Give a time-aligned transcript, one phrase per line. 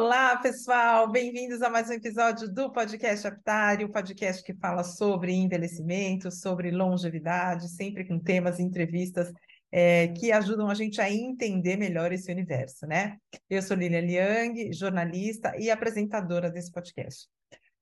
[0.00, 1.10] Olá, pessoal!
[1.10, 6.70] Bem-vindos a mais um episódio do Podcast Aptário, o podcast que fala sobre envelhecimento, sobre
[6.70, 9.32] longevidade, sempre com temas e entrevistas
[9.72, 13.16] é, que ajudam a gente a entender melhor esse universo, né?
[13.50, 17.26] Eu sou Lilian Liang, jornalista e apresentadora desse podcast.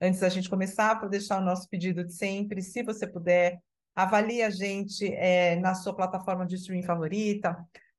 [0.00, 3.58] Antes da gente começar, vou deixar o nosso pedido de sempre, se você puder,
[3.94, 7.54] avalie a gente é, na sua plataforma de streaming favorita,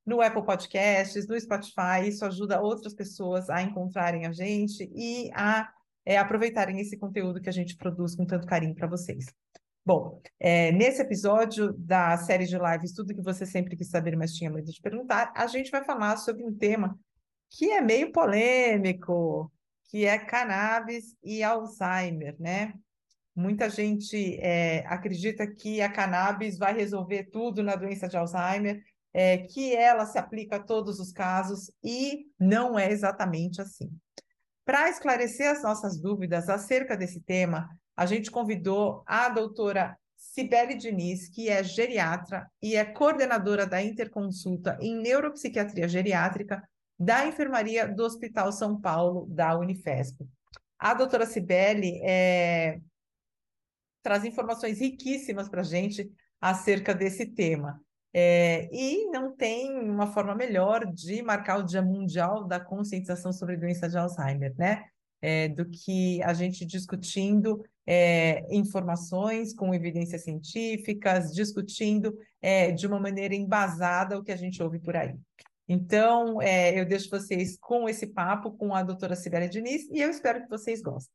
[0.08, 2.08] no Apple Podcasts, no Spotify.
[2.08, 5.70] Isso ajuda outras pessoas a encontrarem a gente e a
[6.04, 9.26] é, aproveitarem esse conteúdo que a gente produz com tanto carinho para vocês.
[9.84, 14.34] Bom, é, nesse episódio da série de lives, tudo que você sempre quis saber, mas
[14.34, 16.98] tinha medo de perguntar, a gente vai falar sobre um tema
[17.50, 19.52] que é meio polêmico,
[19.90, 22.72] que é cannabis e Alzheimer, né?
[23.34, 29.38] Muita gente é, acredita que a cannabis vai resolver tudo na doença de Alzheimer, é,
[29.38, 33.90] que ela se aplica a todos os casos e não é exatamente assim.
[34.64, 41.28] Para esclarecer as nossas dúvidas acerca desse tema, a gente convidou a doutora Cibele Diniz,
[41.28, 46.62] que é geriatra e é coordenadora da Interconsulta em Neuropsiquiatria Geriátrica
[46.98, 50.26] da Enfermaria do Hospital São Paulo, da Unifesp.
[50.78, 52.80] A doutora Cibele é,
[54.02, 57.80] traz informações riquíssimas para a gente acerca desse tema.
[58.12, 63.56] É, e não tem uma forma melhor de marcar o Dia Mundial da Conscientização sobre
[63.56, 64.84] Doença de Alzheimer, né?
[65.20, 72.16] É, do que a gente discutindo é, informações com evidências científicas, discutindo
[72.76, 75.12] de uma maneira embasada o que a gente ouve por aí.
[75.68, 80.40] Então, eu deixo vocês com esse papo com a doutora Sibélia Diniz e eu espero
[80.42, 81.12] que vocês gostem.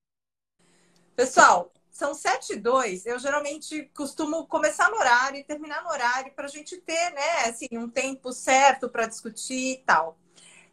[1.15, 3.05] Pessoal, são sete e dois.
[3.05, 7.45] Eu geralmente costumo começar no horário e terminar no horário para a gente ter, né,
[7.45, 10.17] assim, um tempo certo para discutir e tal.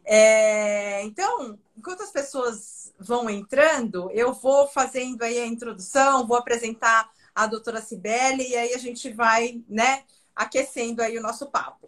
[0.03, 7.07] É, então, enquanto as pessoas vão entrando, eu vou fazendo aí a introdução, vou apresentar
[7.35, 10.03] a doutora Cibele e aí a gente vai, né,
[10.35, 11.87] aquecendo aí o nosso papo.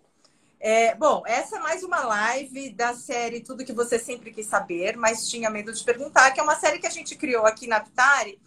[0.60, 4.96] É, bom, essa é mais uma live da série Tudo que você sempre quis saber,
[4.96, 7.80] mas tinha medo de perguntar, que é uma série que a gente criou aqui na
[7.80, 8.40] Pitari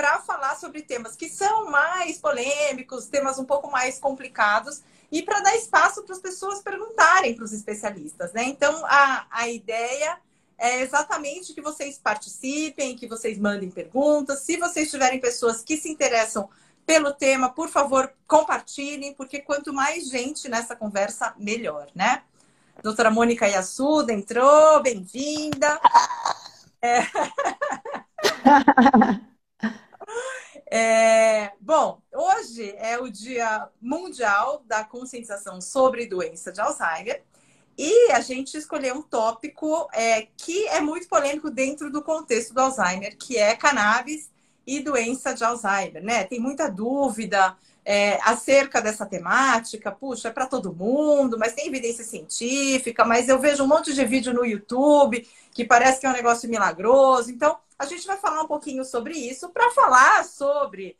[0.00, 4.80] para falar sobre temas que são mais polêmicos, temas um pouco mais complicados,
[5.12, 8.44] e para dar espaço para as pessoas perguntarem para os especialistas, né?
[8.44, 10.18] Então, a, a ideia
[10.56, 14.40] é exatamente que vocês participem, que vocês mandem perguntas.
[14.40, 16.48] Se vocês tiverem pessoas que se interessam
[16.86, 22.22] pelo tema, por favor, compartilhem, porque quanto mais gente nessa conversa, melhor, né?
[22.82, 25.78] Doutora Mônica Yassuda entrou, bem-vinda.
[26.80, 27.00] É...
[30.72, 37.22] É, bom, hoje é o Dia Mundial da Conscientização sobre Doença de Alzheimer
[37.76, 42.60] e a gente escolheu um tópico é, que é muito polêmico dentro do contexto do
[42.60, 44.30] Alzheimer, que é cannabis
[44.66, 46.24] e doença de Alzheimer, né?
[46.24, 52.04] Tem muita dúvida é, acerca dessa temática, puxa, é para todo mundo, mas tem evidência
[52.04, 56.12] científica, mas eu vejo um monte de vídeo no YouTube que parece que é um
[56.12, 59.48] negócio milagroso, então a gente vai falar um pouquinho sobre isso.
[59.48, 60.98] Para falar sobre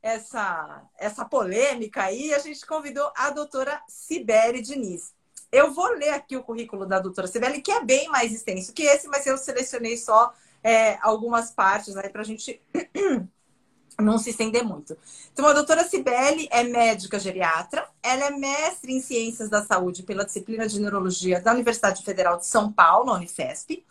[0.00, 5.12] essa, essa polêmica aí, a gente convidou a doutora Sibeli Diniz.
[5.50, 8.84] Eu vou ler aqui o currículo da doutora Sibeli, que é bem mais extenso que
[8.84, 10.32] esse, mas eu selecionei só
[10.62, 12.62] é, algumas partes aí para a gente
[13.98, 14.96] não se estender muito.
[15.32, 20.24] Então, a doutora Cibele é médica geriatra, ela é mestre em Ciências da Saúde pela
[20.24, 23.84] disciplina de Neurologia da Universidade Federal de São Paulo, Unifesp.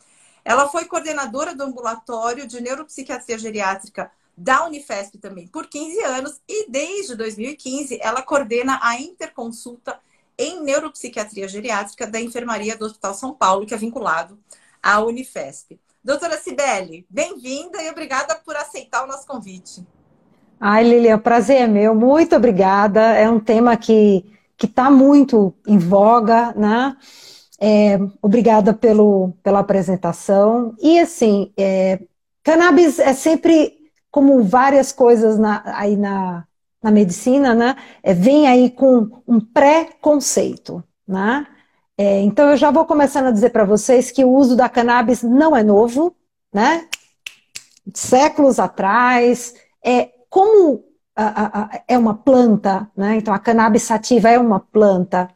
[0.43, 6.69] Ela foi coordenadora do ambulatório de neuropsiquiatria geriátrica da Unifesp também por 15 anos e
[6.69, 9.99] desde 2015 ela coordena a interconsulta
[10.37, 14.39] em neuropsiquiatria geriátrica da enfermaria do Hospital São Paulo, que é vinculado
[14.81, 15.79] à Unifesp.
[16.03, 19.85] Doutora Cibele, bem-vinda e obrigada por aceitar o nosso convite.
[20.59, 21.93] Ai, Lilian, o prazer é meu.
[21.93, 23.01] Muito obrigada.
[23.01, 24.25] É um tema que
[24.61, 26.97] está muito em voga, né?
[27.63, 30.75] É, obrigada pelo, pela apresentação.
[30.81, 31.99] E assim, é,
[32.43, 33.77] cannabis é sempre,
[34.09, 36.43] como várias coisas na, aí na,
[36.81, 37.75] na medicina, né?
[38.01, 41.45] É, vem aí com um pré-conceito, né?
[41.95, 45.21] É, então eu já vou começando a dizer para vocês que o uso da cannabis
[45.21, 46.15] não é novo,
[46.51, 46.87] né?
[47.93, 49.53] Séculos atrás,
[49.85, 50.83] é como
[51.15, 53.17] a, a, a, é uma planta, né?
[53.17, 55.29] Então a cannabis sativa é uma planta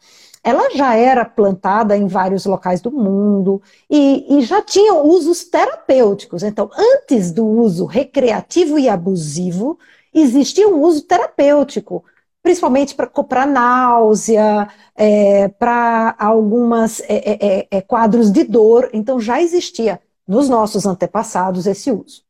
[0.45, 3.59] ela já era plantada em vários locais do mundo
[3.89, 6.43] e, e, já tinha usos terapêuticos.
[6.43, 9.79] Então, antes do uso recreativo e abusivo,
[10.13, 12.05] existia um uso terapêutico,
[12.43, 18.91] principalmente para náusea, é, para algumas é, é, é, é, quadros de dor.
[18.93, 22.21] Então, já existia nos nossos antepassados esse uso.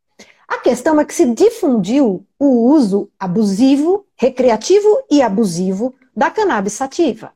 [0.47, 7.33] A questão é que se difundiu o uso abusivo, recreativo e abusivo da cannabis sativa.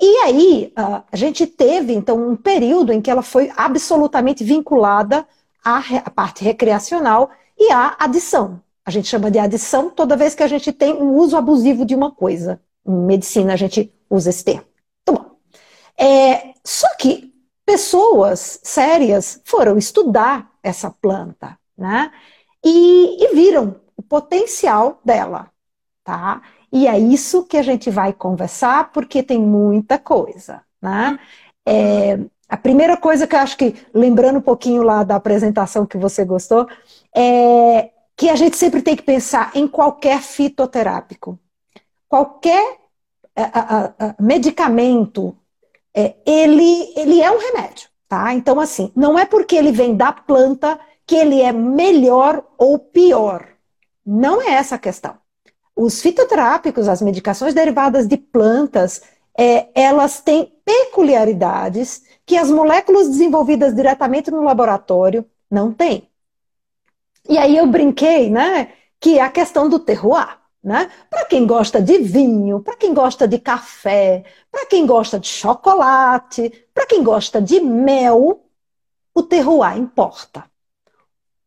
[0.00, 5.26] E aí, a gente teve, então, um período em que ela foi absolutamente vinculada
[5.64, 8.62] à parte recreacional e à adição.
[8.84, 11.94] A gente chama de adição toda vez que a gente tem um uso abusivo de
[11.94, 12.60] uma coisa.
[12.86, 14.64] Em medicina, a gente usa esse termo.
[15.06, 15.36] Muito bom.
[15.98, 17.34] É, só que
[17.66, 22.10] pessoas sérias foram estudar essa planta, né?
[22.64, 25.50] E, e viram o potencial dela,
[26.02, 26.40] tá?
[26.72, 31.18] E é isso que a gente vai conversar, porque tem muita coisa, né?
[31.66, 32.18] É,
[32.48, 36.24] a primeira coisa que eu acho que, lembrando um pouquinho lá da apresentação que você
[36.24, 36.66] gostou,
[37.14, 41.38] é que a gente sempre tem que pensar em qualquer fitoterápico.
[42.08, 42.78] Qualquer
[43.36, 45.36] a, a, a, medicamento,
[45.94, 48.34] é, ele, ele é um remédio, tá?
[48.34, 53.48] Então, assim, não é porque ele vem da planta que ele é melhor ou pior.
[54.04, 55.16] Não é essa a questão.
[55.80, 59.00] Os fitoterápicos, as medicações derivadas de plantas,
[59.38, 66.10] é, elas têm peculiaridades que as moléculas desenvolvidas diretamente no laboratório não têm.
[67.28, 70.90] E aí eu brinquei, né, que é a questão do terroir, né?
[71.08, 76.50] Para quem gosta de vinho, para quem gosta de café, para quem gosta de chocolate,
[76.74, 78.44] para quem gosta de mel,
[79.14, 80.44] o terroir importa.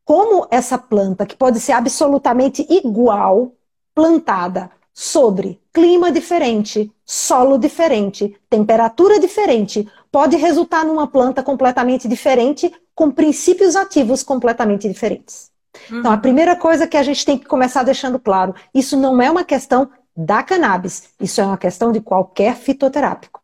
[0.06, 3.58] Como essa planta, que pode ser absolutamente igual
[3.94, 13.10] plantada sobre clima diferente, solo diferente, temperatura diferente, pode resultar numa planta completamente diferente, com
[13.10, 15.50] princípios ativos completamente diferentes.
[15.90, 16.00] Uhum.
[16.00, 16.22] Então, a uhum.
[16.22, 19.90] primeira coisa que a gente tem que começar deixando claro: isso não é uma questão
[20.16, 23.42] da cannabis, isso é uma questão de qualquer fitoterápico.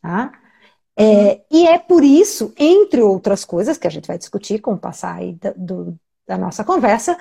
[0.00, 0.32] Tá?
[0.96, 1.40] É, uhum.
[1.50, 5.16] e é por isso, entre outras coisas, que a gente vai discutir com o passar
[5.16, 7.18] aí da, do, da nossa conversa,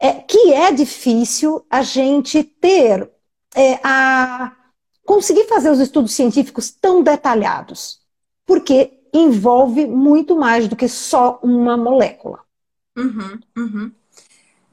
[0.00, 3.08] é, que é difícil a gente ter
[3.54, 4.56] é, a
[5.04, 8.00] conseguir fazer os estudos científicos tão detalhados,
[8.46, 12.40] porque envolve muito mais do que só uma molécula.
[12.96, 13.92] Uhum, uhum.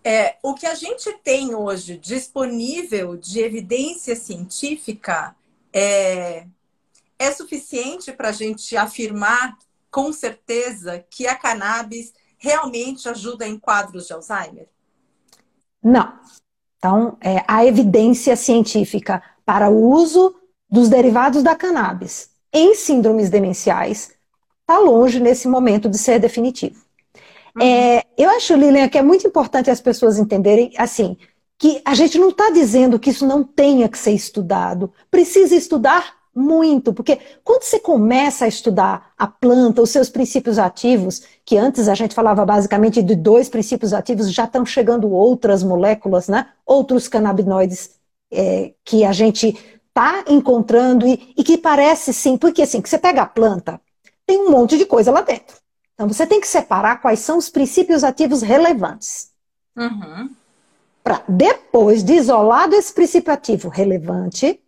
[0.04, 5.36] É, o que a gente tem hoje disponível de evidência científica
[5.74, 6.48] é,
[7.20, 9.58] é suficiente para a gente afirmar
[9.92, 14.70] com certeza que a cannabis realmente ajuda em quadros de Alzheimer?
[15.84, 16.14] Não.
[16.78, 20.36] Então, é, a evidência científica para o uso
[20.70, 24.12] dos derivados da cannabis em síndromes demenciais
[24.62, 26.82] está longe nesse momento de ser definitivo.
[27.56, 27.64] Uhum.
[27.64, 31.18] É, eu acho, Lilian, que é muito importante as pessoas entenderem, assim,
[31.58, 34.94] que a gente não está dizendo que isso não tenha que ser estudado.
[35.10, 41.24] Precisa estudar muito, porque quando você começa a estudar a planta, os seus princípios ativos,
[41.44, 46.28] que antes a gente falava basicamente de dois princípios ativos, já estão chegando outras moléculas,
[46.28, 46.48] né?
[46.66, 47.96] outros canabinoides
[48.32, 49.58] é, que a gente
[49.88, 53.82] está encontrando e, e, que parece sim, porque assim, que você pega a planta,
[54.26, 55.58] tem um monte de coisa lá dentro.
[55.96, 59.32] Então você tem que separar quais são os princípios ativos relevantes.
[59.76, 60.30] Uhum.
[61.04, 64.62] Para depois de isolado esse princípio ativo relevante,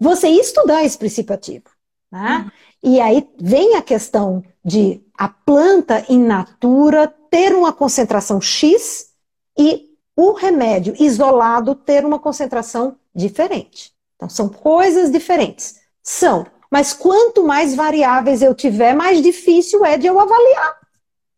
[0.00, 1.64] você estudar esse princípio ativo.
[2.10, 2.44] Né?
[2.44, 2.50] Uhum.
[2.92, 9.10] E aí vem a questão de a planta in natura ter uma concentração X
[9.56, 13.92] e o remédio isolado ter uma concentração diferente.
[14.16, 15.80] Então, são coisas diferentes.
[16.02, 16.46] São.
[16.70, 20.78] Mas quanto mais variáveis eu tiver, mais difícil é de eu avaliar.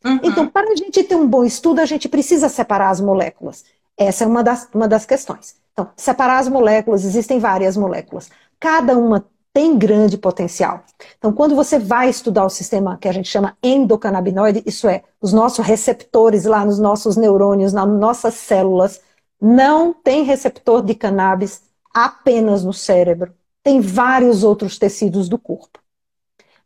[0.05, 0.21] Uhum.
[0.23, 3.65] Então, para a gente ter um bom estudo, a gente precisa separar as moléculas.
[3.97, 5.57] Essa é uma das, uma das questões.
[5.73, 8.31] Então, separar as moléculas, existem várias moléculas.
[8.63, 10.85] Cada uma tem grande potencial.
[11.19, 15.33] Então, quando você vai estudar o sistema que a gente chama endocannabinoide, isso é, os
[15.33, 19.01] nossos receptores lá nos nossos neurônios, nas nossas células,
[19.41, 23.35] não tem receptor de cannabis apenas no cérebro.
[23.65, 25.81] Tem vários outros tecidos do corpo.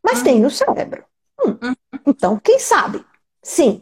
[0.03, 1.03] Mas tem no cérebro.
[1.43, 1.73] Hum,
[2.05, 3.03] então, quem sabe?
[3.41, 3.81] Sim,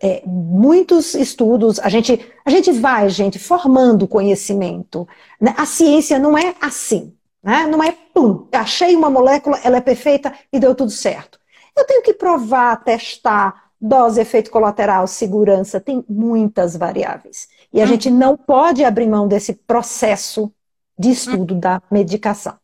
[0.00, 1.78] é, muitos estudos.
[1.80, 5.06] A gente, a gente vai, gente, formando conhecimento.
[5.40, 5.54] Né?
[5.56, 7.14] A ciência não é assim.
[7.42, 7.66] Né?
[7.66, 11.38] Não é pum, achei uma molécula, ela é perfeita e deu tudo certo.
[11.76, 17.48] Eu tenho que provar, testar, dose, efeito colateral, segurança, tem muitas variáveis.
[17.72, 17.88] E a hum.
[17.88, 20.52] gente não pode abrir mão desse processo
[20.98, 21.60] de estudo hum.
[21.60, 22.56] da medicação.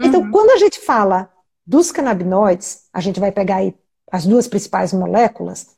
[0.00, 0.30] Então, uhum.
[0.30, 1.30] quando a gente fala
[1.66, 3.74] dos canabinoides, a gente vai pegar aí
[4.10, 5.77] as duas principais moléculas,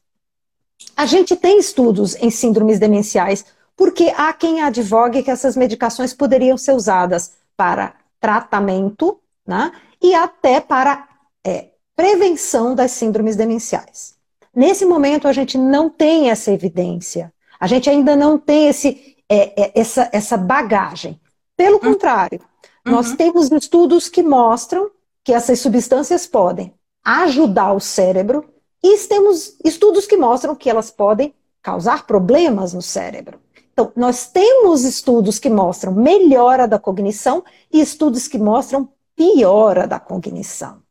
[0.96, 3.44] a gente tem estudos em síndromes demenciais,
[3.76, 9.72] porque há quem advogue que essas medicações poderiam ser usadas para tratamento, né?
[10.02, 11.08] E até para
[11.44, 14.14] é, prevenção das síndromes demenciais.
[14.54, 19.62] Nesse momento, a gente não tem essa evidência, a gente ainda não tem esse, é,
[19.62, 21.20] é, essa, essa bagagem.
[21.56, 21.92] Pelo uhum.
[21.92, 22.40] contrário,
[22.86, 22.92] uhum.
[22.92, 24.90] nós temos estudos que mostram
[25.24, 28.44] que essas substâncias podem ajudar o cérebro
[28.82, 33.40] e temos estudos que mostram que elas podem causar problemas no cérebro.
[33.72, 40.00] Então, nós temos estudos que mostram melhora da cognição e estudos que mostram piora da
[40.00, 40.82] cognição.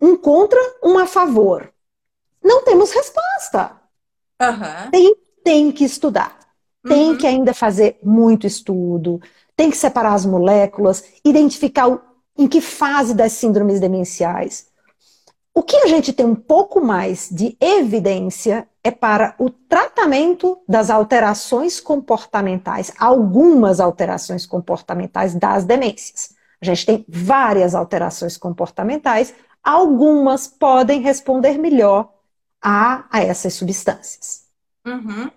[0.00, 1.72] Um contra, um a favor.
[2.42, 3.72] Não temos resposta.
[4.40, 4.90] Uhum.
[4.90, 6.38] Tem, tem que estudar.
[6.86, 7.18] Tem uhum.
[7.18, 9.20] que ainda fazer muito estudo.
[9.56, 12.00] Tem que separar as moléculas, identificar o,
[12.36, 14.67] em que fase das síndromes demenciais.
[15.58, 20.88] O que a gente tem um pouco mais de evidência é para o tratamento das
[20.88, 26.32] alterações comportamentais, algumas alterações comportamentais das demências.
[26.62, 32.08] A gente tem várias alterações comportamentais, algumas podem responder melhor
[32.62, 34.44] a, a essas substâncias.
[34.86, 35.28] Uhum.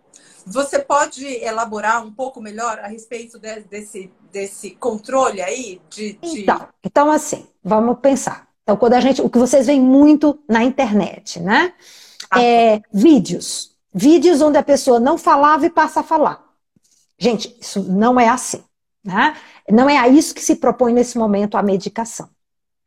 [0.45, 5.81] Você pode elaborar um pouco melhor a respeito de, desse, desse controle aí?
[5.89, 6.41] De, de...
[6.41, 8.50] Então, então, assim, vamos pensar.
[8.63, 11.74] Então, quando a gente, o que vocês veem muito na internet, né?
[12.30, 12.41] Ah.
[12.41, 13.72] É vídeos.
[13.94, 16.44] Vídeos onde a pessoa não falava e passa a falar.
[17.18, 18.63] Gente, isso não é assim,
[19.03, 19.36] né?
[19.70, 22.30] Não é a isso que se propõe nesse momento a medicação,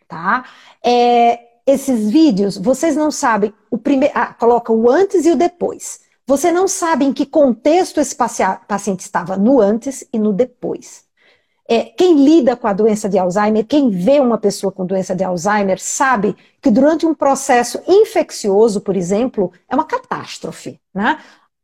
[0.09, 0.45] tá?
[0.85, 6.01] É, esses vídeos, vocês não sabem, o primeiro, ah, coloca o antes e o depois.
[6.27, 11.05] Você não sabe em que contexto esse paciente estava no antes e no depois.
[11.69, 15.25] É, quem lida com a doença de Alzheimer, quem vê uma pessoa com doença de
[15.25, 21.19] Alzheimer, sabe que durante um processo infeccioso, por exemplo, é uma catástrofe, né?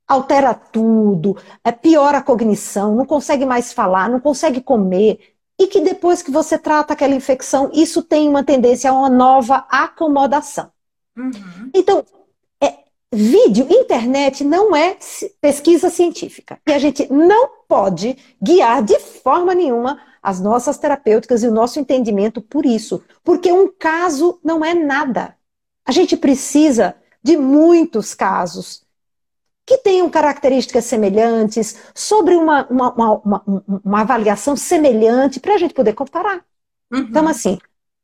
[0.09, 5.19] Altera tudo, é, piora a cognição, não consegue mais falar, não consegue comer,
[5.59, 9.67] e que depois que você trata aquela infecção, isso tem uma tendência a uma nova
[9.69, 10.71] acomodação.
[11.17, 11.71] Uhum.
[11.75, 12.03] Então,
[13.13, 14.97] Vídeo, internet não é
[15.41, 16.61] pesquisa científica.
[16.67, 21.81] E a gente não pode guiar de forma nenhuma as nossas terapêuticas e o nosso
[21.81, 23.03] entendimento por isso.
[23.25, 25.37] Porque um caso não é nada.
[25.85, 28.85] A gente precisa de muitos casos
[29.67, 33.43] que tenham características semelhantes, sobre uma, uma, uma,
[33.85, 36.45] uma avaliação semelhante, para a gente poder comparar.
[36.93, 37.01] Uhum.
[37.01, 37.57] Então, assim,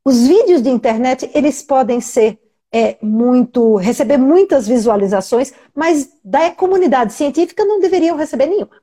[0.05, 2.39] os vídeos de internet, eles podem ser
[2.76, 8.83] é, muito, receber muitas visualizações, mas da comunidade científica não deveriam receber nenhuma.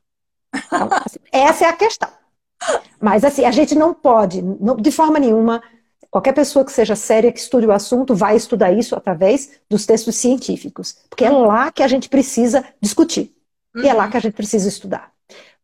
[0.66, 2.10] Então, assim, essa é a questão.
[3.00, 5.62] Mas assim, a gente não pode, não, de forma nenhuma,
[6.10, 10.16] qualquer pessoa que seja séria, que estude o assunto, vai estudar isso através dos textos
[10.16, 10.98] científicos.
[11.08, 13.32] Porque é lá que a gente precisa discutir.
[13.76, 15.12] E é lá que a gente precisa estudar.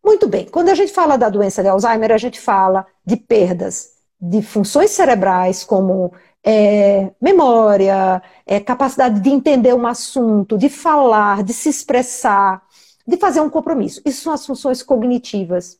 [0.06, 3.99] Muito bem, quando a gente fala da doença de Alzheimer, a gente fala de perdas
[4.22, 6.12] de funções cerebrais, como
[6.44, 12.62] é, memória, é, capacidade de entender um assunto, de falar, de se expressar,
[13.08, 14.02] de fazer um compromisso.
[14.06, 15.80] Isso são as funções cognitivas.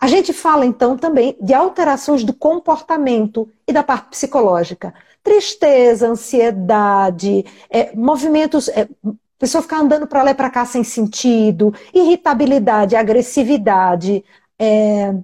[0.00, 4.94] A gente fala então também de alterações do comportamento e da parte psicológica.
[5.22, 8.88] Tristeza, ansiedade, é, movimentos, é,
[9.38, 14.24] pessoa ficar andando para lá e para cá sem sentido, irritabilidade, agressividade,
[14.58, 15.14] é,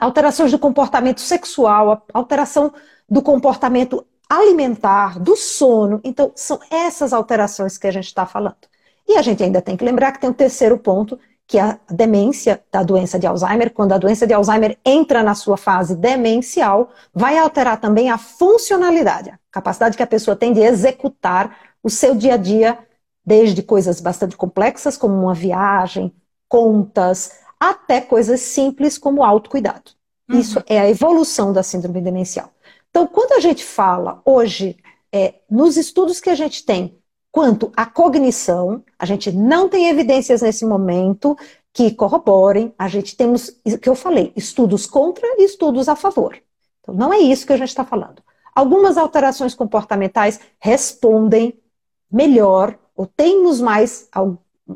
[0.00, 2.72] alterações do comportamento sexual, alteração
[3.08, 6.00] do comportamento alimentar, do sono.
[6.04, 8.56] Então, são essas alterações que a gente está falando.
[9.06, 11.78] E a gente ainda tem que lembrar que tem um terceiro ponto, que é a
[11.90, 13.72] demência da doença de Alzheimer.
[13.72, 19.30] Quando a doença de Alzheimer entra na sua fase demencial, vai alterar também a funcionalidade,
[19.30, 22.78] a capacidade que a pessoa tem de executar o seu dia a dia,
[23.24, 26.14] desde coisas bastante complexas, como uma viagem,
[26.48, 29.92] contas, até coisas simples como autocuidado.
[30.30, 30.38] Uhum.
[30.38, 32.50] Isso é a evolução da síndrome demencial.
[32.90, 34.76] Então, quando a gente fala hoje,
[35.12, 36.98] é, nos estudos que a gente tem
[37.30, 41.36] quanto à cognição, a gente não tem evidências nesse momento
[41.72, 46.36] que corroborem, a gente temos, o que eu falei, estudos contra e estudos a favor.
[46.80, 48.22] Então, não é isso que a gente está falando.
[48.54, 51.56] Algumas alterações comportamentais respondem
[52.10, 54.08] melhor ou temos mais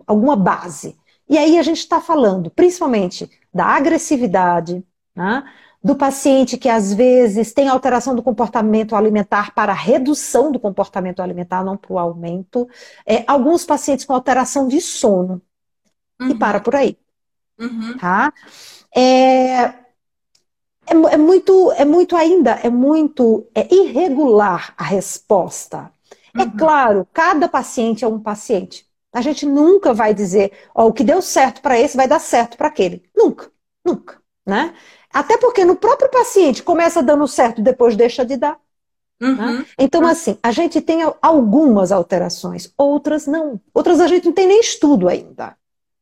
[0.07, 0.97] alguma base.
[1.33, 4.85] E aí a gente está falando principalmente da agressividade,
[5.17, 5.43] né?
[5.83, 11.65] do paciente que às vezes tem alteração do comportamento alimentar para redução do comportamento alimentar,
[11.65, 12.69] não para o aumento.
[13.07, 15.41] É, alguns pacientes com alteração de sono.
[16.21, 16.29] Uhum.
[16.29, 16.99] E para por aí.
[17.59, 17.97] Uhum.
[17.97, 18.31] Tá?
[18.95, 19.75] É, é,
[20.85, 25.91] é, muito, é muito ainda, é muito é irregular a resposta.
[26.37, 26.45] É uhum.
[26.45, 28.87] É claro, cada paciente é um paciente.
[29.13, 32.57] A gente nunca vai dizer, ó, o que deu certo para esse vai dar certo
[32.57, 33.03] para aquele.
[33.15, 33.51] Nunca,
[33.85, 34.75] nunca, né?
[35.13, 38.59] Até porque no próprio paciente começa dando certo e depois deixa de dar.
[39.21, 39.37] Uhum.
[39.37, 39.67] Né?
[39.79, 43.61] Então, assim, a gente tem algumas alterações, outras não.
[43.73, 45.57] Outras a gente não tem nem estudo ainda.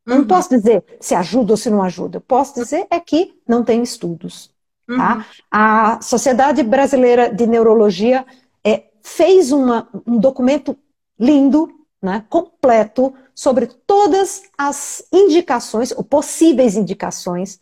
[0.09, 0.19] Uhum.
[0.19, 2.17] Não posso dizer se ajuda ou se não ajuda.
[2.17, 4.51] Eu posso dizer é que não tem estudos.
[4.87, 5.17] Tá?
[5.17, 5.25] Uhum.
[5.51, 8.25] A Sociedade Brasileira de Neurologia
[8.65, 10.77] é, fez uma, um documento
[11.19, 11.69] lindo,
[12.03, 17.61] né, completo, sobre todas as indicações, ou possíveis indicações,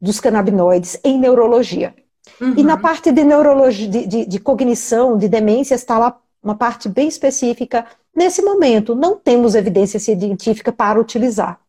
[0.00, 1.94] dos canabinoides em neurologia.
[2.40, 2.54] Uhum.
[2.56, 2.80] E na uhum.
[2.80, 7.86] parte de neurologia, de, de, de cognição, de demência, está lá uma parte bem específica.
[8.14, 11.60] Nesse momento, não temos evidência científica para utilizar.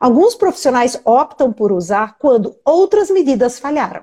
[0.00, 4.02] Alguns profissionais optam por usar quando outras medidas falharam.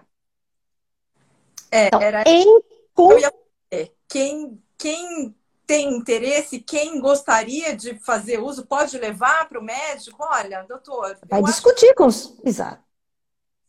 [1.71, 2.23] É, então, era.
[2.27, 2.45] Em...
[2.93, 3.09] Com...
[4.07, 10.17] Quem, quem tem interesse, quem gostaria de fazer uso, pode levar para o médico?
[10.19, 11.17] Olha, doutor.
[11.27, 12.35] Vai discutir com os.
[12.43, 12.83] Exato.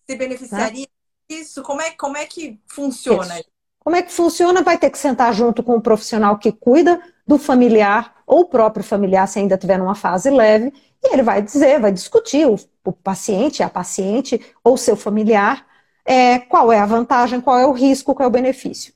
[0.06, 0.86] Se beneficiaria
[1.28, 1.62] isso?
[1.62, 3.38] Como é, como é que funciona?
[3.38, 3.48] Isso.
[3.78, 4.62] Como é que funciona?
[4.62, 8.84] Vai ter que sentar junto com o profissional que cuida do familiar ou o próprio
[8.84, 10.72] familiar, se ainda tiver numa fase leve,
[11.02, 15.66] e ele vai dizer, vai discutir o, o paciente, a paciente ou seu familiar,
[16.04, 18.94] é, qual é a vantagem, qual é o risco, qual é o benefício.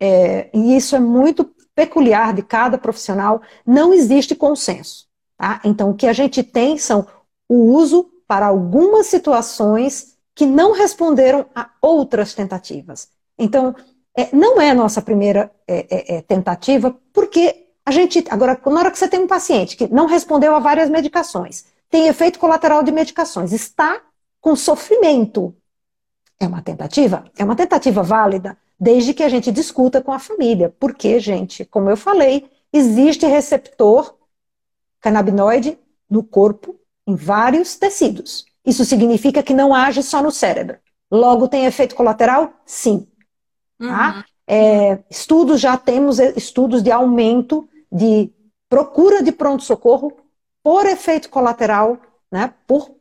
[0.00, 1.44] É, e isso é muito
[1.78, 5.06] peculiar de cada profissional, não existe consenso.
[5.36, 5.60] Tá?
[5.64, 7.06] Então, o que a gente tem são
[7.48, 13.08] o uso para algumas situações que não responderam a outras tentativas.
[13.38, 13.76] Então,
[14.16, 18.24] é, não é a nossa primeira é, é, é, tentativa, porque a gente.
[18.28, 22.08] Agora, na hora que você tem um paciente que não respondeu a várias medicações, tem
[22.08, 24.00] efeito colateral de medicações, está
[24.40, 25.54] com sofrimento,
[26.40, 27.24] é uma tentativa?
[27.38, 30.74] É uma tentativa válida, desde que a gente discuta com a família.
[30.78, 34.14] Porque, gente, como eu falei, existe receptor
[35.00, 38.44] canabinoide no corpo, em vários tecidos.
[38.64, 40.78] Isso significa que não age só no cérebro.
[41.10, 42.52] Logo, tem efeito colateral?
[42.66, 43.06] Sim.
[43.78, 44.16] Tá?
[44.16, 44.22] Uhum.
[44.46, 48.30] É, estudos, já temos estudos de aumento de
[48.68, 50.12] procura de pronto-socorro
[50.62, 51.98] por efeito colateral,
[52.30, 52.94] né, por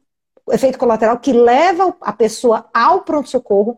[0.52, 3.78] efeito colateral que leva a pessoa ao pronto-socorro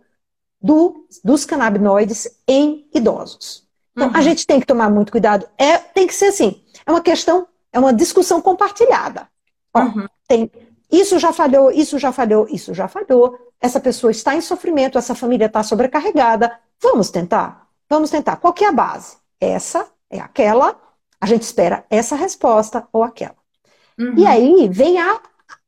[0.61, 3.67] do, dos canabinoides em idosos.
[3.93, 4.15] Então, uhum.
[4.15, 5.47] a gente tem que tomar muito cuidado.
[5.57, 9.27] É, tem que ser assim, é uma questão, é uma discussão compartilhada.
[9.73, 10.07] Ó, uhum.
[10.27, 10.49] tem
[10.91, 13.37] isso já falhou, isso já falhou, isso já falhou.
[13.61, 16.57] Essa pessoa está em sofrimento, essa família está sobrecarregada.
[16.81, 17.67] Vamos tentar?
[17.87, 18.37] Vamos tentar.
[18.37, 19.17] Qual é a base?
[19.39, 20.75] Essa é aquela.
[21.21, 23.35] A gente espera essa resposta ou aquela.
[23.99, 24.15] Uhum.
[24.17, 25.19] E aí vem a.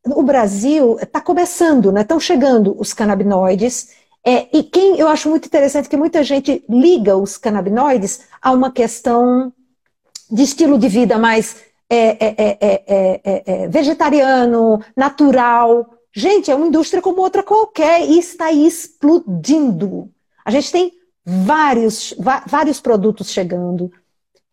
[0.04, 2.02] O Brasil está começando, né?
[2.02, 3.94] Estão chegando os canabinoides.
[4.24, 8.72] É, e quem eu acho muito interessante que muita gente liga os canabinoides a uma
[8.72, 9.52] questão
[10.30, 11.58] de estilo de vida mais
[11.90, 15.90] é, é, é, vegetariano, natural.
[16.14, 20.10] Gente, é uma indústria como outra qualquer e está explodindo.
[20.46, 20.94] A gente tem
[21.26, 22.14] vários,
[22.46, 23.92] vários produtos chegando.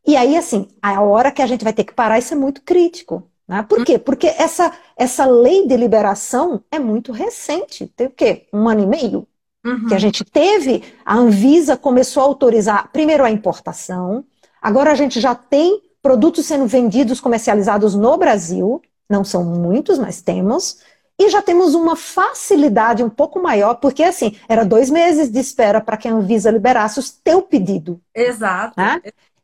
[0.07, 2.63] E aí, assim, a hora que a gente vai ter que parar, isso é muito
[2.63, 3.31] crítico.
[3.47, 3.63] Né?
[3.63, 3.99] Por quê?
[3.99, 7.87] Porque essa, essa lei de liberação é muito recente.
[7.95, 8.49] Tem o quê?
[8.53, 9.28] Um ano e meio?
[9.64, 9.88] Uhum.
[9.88, 14.25] Que a gente teve, a Anvisa começou a autorizar primeiro a importação,
[14.62, 20.21] agora a gente já tem produtos sendo vendidos, comercializados no Brasil, não são muitos, mas
[20.23, 20.79] temos,
[21.18, 25.81] e já temos uma facilidade um pouco maior, porque assim, era dois meses de espera
[25.81, 28.01] para que a Anvisa liberasse o teu pedido.
[28.14, 28.75] Exato.
[28.77, 29.03] Né?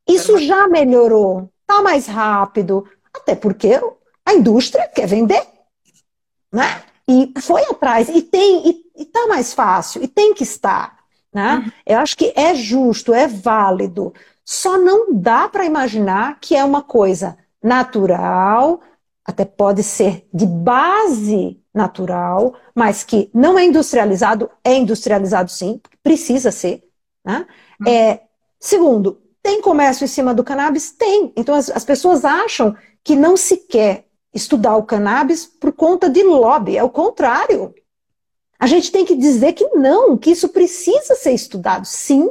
[0.08, 3.80] Isso já melhorou, tá mais rápido, até porque
[4.24, 5.42] a indústria quer vender,
[6.52, 6.82] né?
[7.08, 10.98] E foi atrás, e tem, e, e tá mais fácil, e tem que estar.
[11.32, 11.56] Né?
[11.56, 11.72] Uhum.
[11.86, 14.14] Eu acho que é justo, é válido.
[14.44, 18.80] Só não dá para imaginar que é uma coisa natural,
[19.24, 26.52] até pode ser de base natural, mas que não é industrializado, é industrializado sim, precisa
[26.52, 26.84] ser.
[27.24, 27.46] Né?
[27.80, 27.88] Hum.
[27.88, 28.20] É,
[28.60, 30.92] segundo, tem comércio em cima do cannabis?
[30.92, 31.32] Tem.
[31.36, 36.22] Então as, as pessoas acham que não se quer estudar o cannabis por conta de
[36.22, 37.74] lobby, é o contrário.
[38.58, 42.30] A gente tem que dizer que não, que isso precisa ser estudado, sim,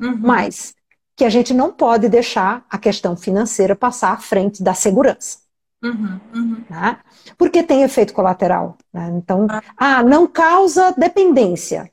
[0.00, 0.16] uhum.
[0.18, 0.74] mas
[1.14, 5.38] que a gente não pode deixar a questão financeira passar à frente da segurança.
[5.82, 6.64] Uhum, uhum.
[6.70, 6.98] Né?
[7.36, 8.78] Porque tem efeito colateral.
[8.92, 9.12] Né?
[9.16, 9.62] Então, ah.
[9.76, 11.90] ah, não causa dependência.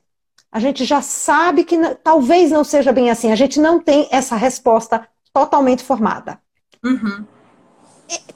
[0.52, 3.30] A gente já sabe que talvez não seja bem assim.
[3.30, 6.40] A gente não tem essa resposta totalmente formada.
[6.84, 7.26] Uhum.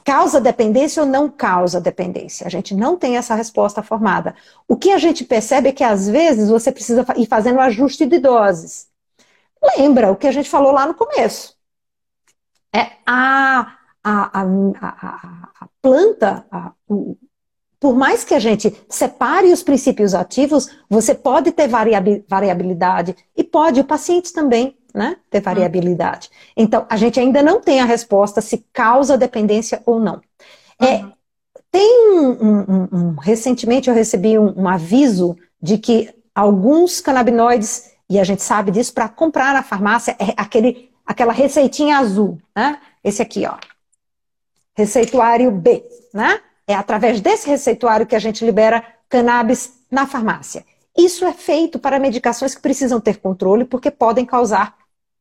[0.03, 2.45] Causa dependência ou não causa dependência?
[2.45, 4.35] A gente não tem essa resposta formada.
[4.67, 8.19] O que a gente percebe é que às vezes você precisa ir fazendo ajuste de
[8.19, 8.87] doses
[9.77, 11.55] lembra o que a gente falou lá no começo.
[12.73, 16.45] É a, a, a, a planta,
[16.87, 17.17] o,
[17.79, 23.79] por mais que a gente separe os princípios ativos, você pode ter variabilidade e pode,
[23.79, 24.77] o paciente também.
[24.95, 25.17] Né?
[25.29, 26.29] Ter variabilidade.
[26.55, 30.21] Então, a gente ainda não tem a resposta se causa dependência ou não.
[30.79, 31.11] É, uhum.
[31.71, 38.23] tem um, um, um, recentemente eu recebi um, aviso de que alguns canabinoides, e a
[38.23, 42.79] gente sabe disso, para comprar na farmácia, é aquele, aquela receitinha azul, né?
[43.03, 43.55] Esse aqui, ó.
[44.73, 46.39] Receituário B, né?
[46.67, 50.65] É através desse receituário que a gente libera cannabis na farmácia.
[50.97, 54.75] Isso é feito para medicações que precisam ter controle, porque podem causar,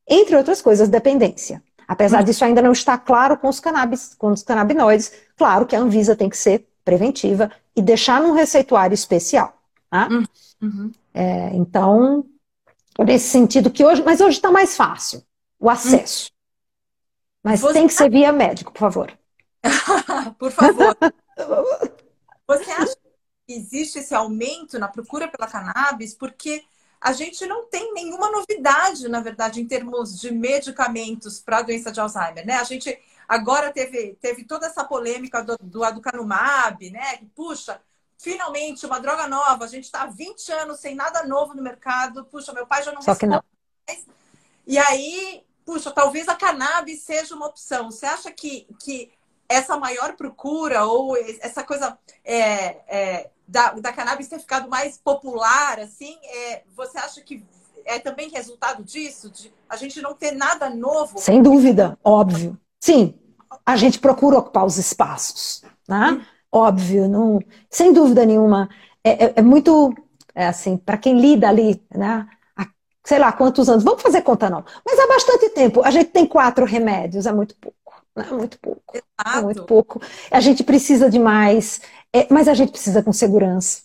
[0.09, 1.63] entre outras coisas, dependência.
[1.87, 2.25] Apesar uhum.
[2.25, 6.17] disso ainda não estar claro com os, cannabis, com os canabinoides, claro que a Anvisa
[6.17, 9.57] tem que ser preventiva e deixar num receituário especial.
[9.91, 10.09] Tá?
[10.11, 10.25] Uhum.
[10.63, 10.93] uhum.
[11.13, 12.25] É, então,
[12.99, 15.23] nesse sentido que hoje, mas hoje está mais fácil
[15.61, 16.27] o acesso.
[16.27, 16.35] Uhum.
[17.45, 19.13] Mas Você tem que ser via médico, por favor.
[20.39, 20.97] por favor.
[22.49, 22.95] Você acha
[23.49, 26.63] existe esse aumento na procura pela cannabis porque
[27.05, 31.93] a gente não tem nenhuma novidade, na verdade, em termos de medicamentos para a doença
[31.93, 32.55] de Alzheimer, né?
[32.55, 37.21] A gente agora teve, teve toda essa polêmica do, do aducanumab, né?
[37.37, 37.79] Puxa,
[38.17, 42.25] finalmente uma droga nova, a gente está há 20 anos sem nada novo no mercado,
[42.25, 43.45] puxa, meu pai já não Só que não.
[43.87, 44.07] mais.
[44.67, 47.91] E aí, puxa, talvez a cannabis seja uma opção.
[47.91, 49.13] Você acha que, que
[49.47, 55.79] essa maior procura ou essa coisa é, é, da, da cannabis ter ficado mais popular,
[55.79, 57.45] assim, é, você acha que
[57.85, 59.31] é também resultado disso?
[59.31, 61.19] De a gente não ter nada novo?
[61.19, 62.59] Sem dúvida, óbvio.
[62.81, 63.15] Sim,
[63.65, 66.13] a gente procura ocupar os espaços, né?
[66.13, 66.25] Hum.
[66.51, 68.69] Óbvio, não, sem dúvida nenhuma.
[69.03, 69.93] É, é, é muito,
[70.35, 72.27] é assim, para quem lida ali, né?
[72.57, 72.67] Há,
[73.03, 75.83] sei lá quantos anos, vamos fazer conta não, mas há bastante tempo.
[75.85, 77.77] A gente tem quatro remédios, é muito pouco.
[78.17, 78.27] Né?
[78.31, 78.74] É muito pouco.
[78.95, 79.39] Exato.
[79.39, 80.01] É muito pouco.
[80.31, 81.81] A gente precisa de mais.
[82.13, 83.83] É, mas a gente precisa com segurança.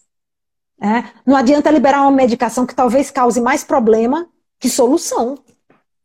[0.82, 1.04] É?
[1.26, 5.38] Não adianta liberar uma medicação que talvez cause mais problema que solução.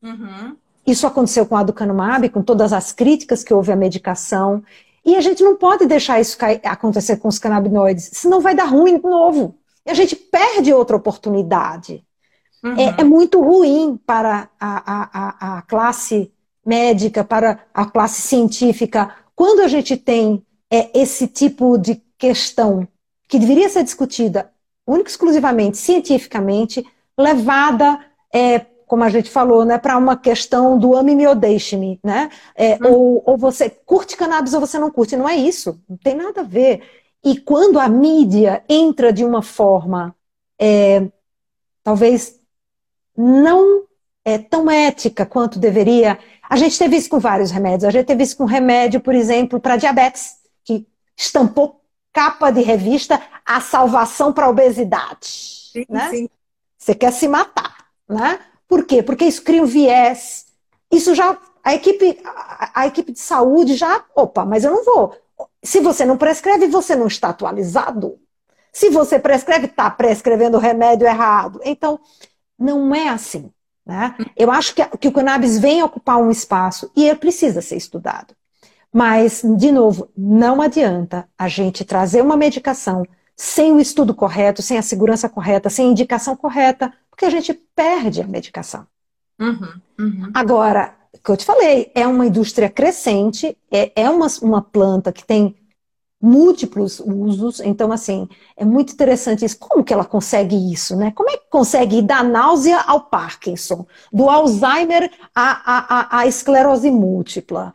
[0.03, 0.57] Uhum.
[0.87, 4.63] Isso aconteceu com a Aducanumab, com todas as críticas que houve à medicação.
[5.05, 8.97] E a gente não pode deixar isso acontecer com os canabinoides, senão vai dar ruim
[8.97, 9.57] de novo.
[9.87, 12.05] E a gente perde outra oportunidade.
[12.63, 12.79] Uhum.
[12.79, 16.33] É, é, muito ruim para a, a, a, classe
[16.65, 19.15] médica, para a classe científica.
[19.35, 22.87] Quando a gente tem é, esse tipo de questão
[23.29, 24.51] que deveria ser discutida
[24.87, 26.85] única e exclusivamente cientificamente,
[27.19, 27.99] levada,
[28.33, 32.31] é, como a gente falou, né, para uma questão do ame-me ou deixe-me, né?
[32.55, 32.93] É, hum.
[32.93, 35.17] ou, ou você curte cannabis ou você não curte.
[35.17, 36.83] Não é isso, não tem nada a ver.
[37.25, 40.15] E quando a mídia entra de uma forma,
[40.61, 41.09] é,
[41.83, 42.39] talvez
[43.17, 43.85] não
[44.25, 47.85] é, tão ética quanto deveria, a gente teve isso com vários remédios.
[47.85, 51.81] A gente teve isso com remédio, por exemplo, para diabetes, que estampou
[52.13, 55.27] capa de revista a salvação para a obesidade.
[55.73, 56.11] Sim, né?
[56.11, 56.29] sim.
[56.79, 58.39] Você quer se matar, né?
[58.69, 59.03] Por quê?
[59.03, 60.47] Porque isso cria um viés.
[60.91, 65.17] Isso já a equipe a, a equipe de saúde já, opa, mas eu não vou.
[65.63, 68.19] Se você não prescreve, você não está atualizado.
[68.73, 71.61] Se você prescreve, está prescrevendo o remédio errado.
[71.65, 71.99] Então,
[72.59, 73.51] não é assim.
[73.87, 74.15] Né?
[74.37, 78.35] Eu acho que, que o cannabis vem ocupar um espaço e ele precisa ser estudado.
[78.93, 83.05] Mas, de novo, não adianta a gente trazer uma medicação
[83.37, 87.53] sem o estudo correto, sem a segurança correta, sem a indicação correta, porque a gente
[87.75, 88.87] perde a medicação.
[89.41, 90.31] Uhum, uhum.
[90.33, 95.13] Agora, o que eu te falei, é uma indústria crescente, é, é uma, uma planta
[95.13, 95.57] que tem
[96.25, 97.61] múltiplos usos.
[97.61, 99.59] Então, assim, é muito interessante isso.
[99.59, 101.13] Como que ela consegue isso, né?
[101.15, 106.91] Como é que consegue ir da náusea ao Parkinson, do Alzheimer à, à, à esclerose
[106.91, 107.73] múltipla?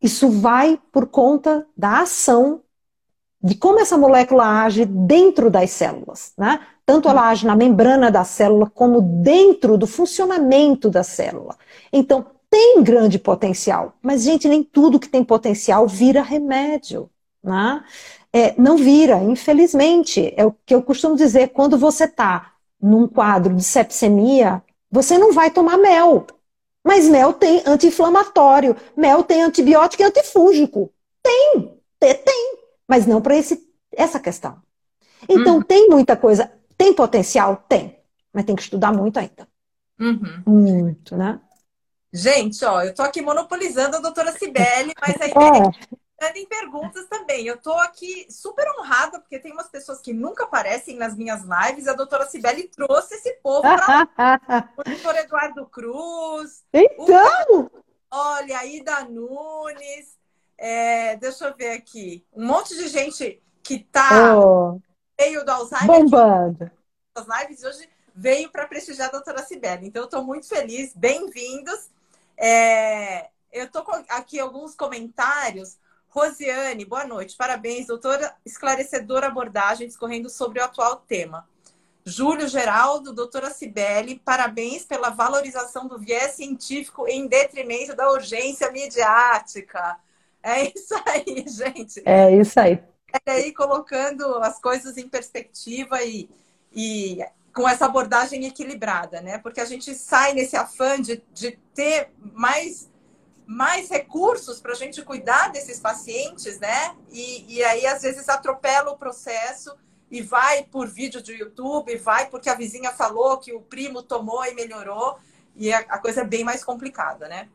[0.00, 2.60] Isso vai por conta da ação
[3.42, 6.60] de como essa molécula age dentro das células, né?
[6.86, 11.56] Tanto ela age na membrana da célula como dentro do funcionamento da célula.
[11.92, 17.10] Então, tem grande potencial, mas gente, nem tudo que tem potencial vira remédio.
[17.44, 17.84] Né?
[18.32, 20.32] É, não vira, infelizmente.
[20.36, 25.32] É o que eu costumo dizer, quando você está num quadro de sepsemia, você não
[25.32, 26.26] vai tomar mel.
[26.82, 30.92] Mas mel tem anti-inflamatório, mel tem antibiótico e antifúngico.
[31.22, 33.34] Tem, tem, mas não para
[33.96, 34.58] essa questão.
[35.28, 35.62] Então, uhum.
[35.62, 36.50] tem muita coisa.
[36.76, 37.64] Tem potencial?
[37.68, 37.98] Tem,
[38.32, 39.48] mas tem que estudar muito ainda.
[39.98, 40.42] Uhum.
[40.46, 41.40] Muito, né?
[42.12, 45.94] Gente, ó, eu tô aqui monopolizando a doutora Cibele, mas aí é
[46.36, 47.46] em perguntas também.
[47.46, 51.88] Eu tô aqui super honrada, porque tem umas pessoas que nunca aparecem nas minhas lives.
[51.88, 54.08] A doutora Cibele trouxe esse povo para
[54.78, 56.64] o doutor Eduardo Cruz.
[56.72, 57.70] Então!
[57.72, 57.84] O...
[58.10, 60.16] Olha, a Ida Nunes.
[60.56, 62.24] É, deixa eu ver aqui.
[62.32, 64.80] Um monte de gente que tá oh.
[65.20, 65.86] meio do Alzheimer.
[65.86, 66.70] Bombando.
[67.14, 69.88] As lives hoje veio para prestigiar a doutora Sibeli.
[69.88, 70.94] Então, eu estou muito feliz.
[70.94, 71.90] Bem-vindos.
[72.36, 75.76] É, eu estou aqui alguns comentários.
[76.14, 77.36] Rosiane, boa noite.
[77.36, 78.36] Parabéns, doutora.
[78.46, 81.44] Esclarecedora abordagem discorrendo sobre o atual tema.
[82.06, 89.98] Júlio Geraldo, doutora Cibele, parabéns pela valorização do viés científico em detrimento da urgência midiática.
[90.40, 92.00] É isso aí, gente.
[92.04, 92.80] É isso aí.
[93.26, 96.30] É aí colocando as coisas em perspectiva e,
[96.72, 99.38] e com essa abordagem equilibrada, né?
[99.38, 102.88] Porque a gente sai nesse afã de, de ter mais,
[103.46, 106.94] mais recursos para a gente cuidar desses pacientes, né?
[107.10, 109.74] E, e aí, às vezes, atropela o processo
[110.10, 114.44] e vai por vídeo do YouTube, vai porque a vizinha falou que o primo tomou
[114.44, 115.16] e melhorou,
[115.56, 117.48] e a, a coisa é bem mais complicada, né?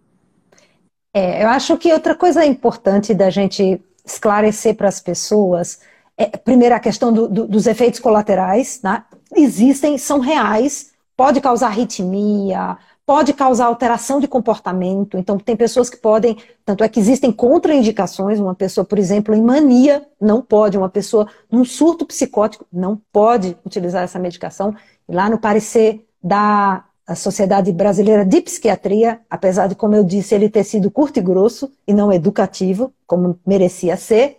[1.14, 5.80] É, eu acho que outra coisa importante da gente esclarecer para as pessoas
[6.20, 9.06] é, primeiro, a questão do, do, dos efeitos colaterais, né?
[9.34, 12.78] existem, são reais, pode causar arritmia,
[13.10, 15.18] pode causar alteração de comportamento.
[15.18, 18.40] Então, tem pessoas que podem, tanto é que existem contraindicações.
[18.40, 20.78] Uma pessoa, por exemplo, em mania, não pode.
[20.78, 24.76] Uma pessoa num surto psicótico, não pode utilizar essa medicação.
[25.08, 30.48] E lá no parecer da Sociedade Brasileira de Psiquiatria, apesar de, como eu disse, ele
[30.48, 34.38] ter sido curto e grosso e não educativo, como merecia ser,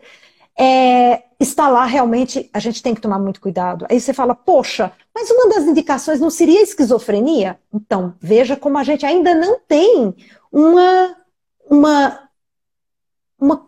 [0.56, 3.86] é, está lá realmente, a gente tem que tomar muito cuidado.
[3.90, 7.58] Aí você fala, poxa, mas uma das indicações não seria esquizofrenia?
[7.72, 10.14] Então, veja como a gente ainda não tem
[10.52, 11.16] uma,
[11.68, 12.28] uma,
[13.38, 13.66] uma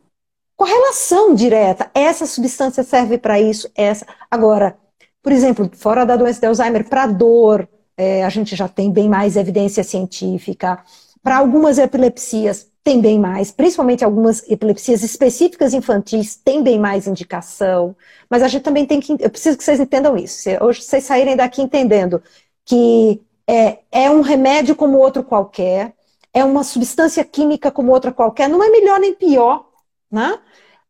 [0.55, 1.91] correlação direta.
[1.95, 4.07] Essa substância serve para isso, essa.
[4.31, 4.77] Agora,
[5.23, 9.09] por exemplo, fora da doença de Alzheimer, para dor, é, a gente já tem bem
[9.09, 10.85] mais evidência científica.
[11.23, 17.95] Para algumas epilepsias, tem bem mais, principalmente algumas epilepsias específicas infantis tem bem mais indicação,
[18.29, 21.37] mas a gente também tem que, eu preciso que vocês entendam isso, hoje vocês saírem
[21.37, 22.23] daqui entendendo
[22.65, 25.95] que é, é um remédio como outro qualquer,
[26.33, 29.67] é uma substância química como outra qualquer, não é melhor nem pior,
[30.11, 30.39] né?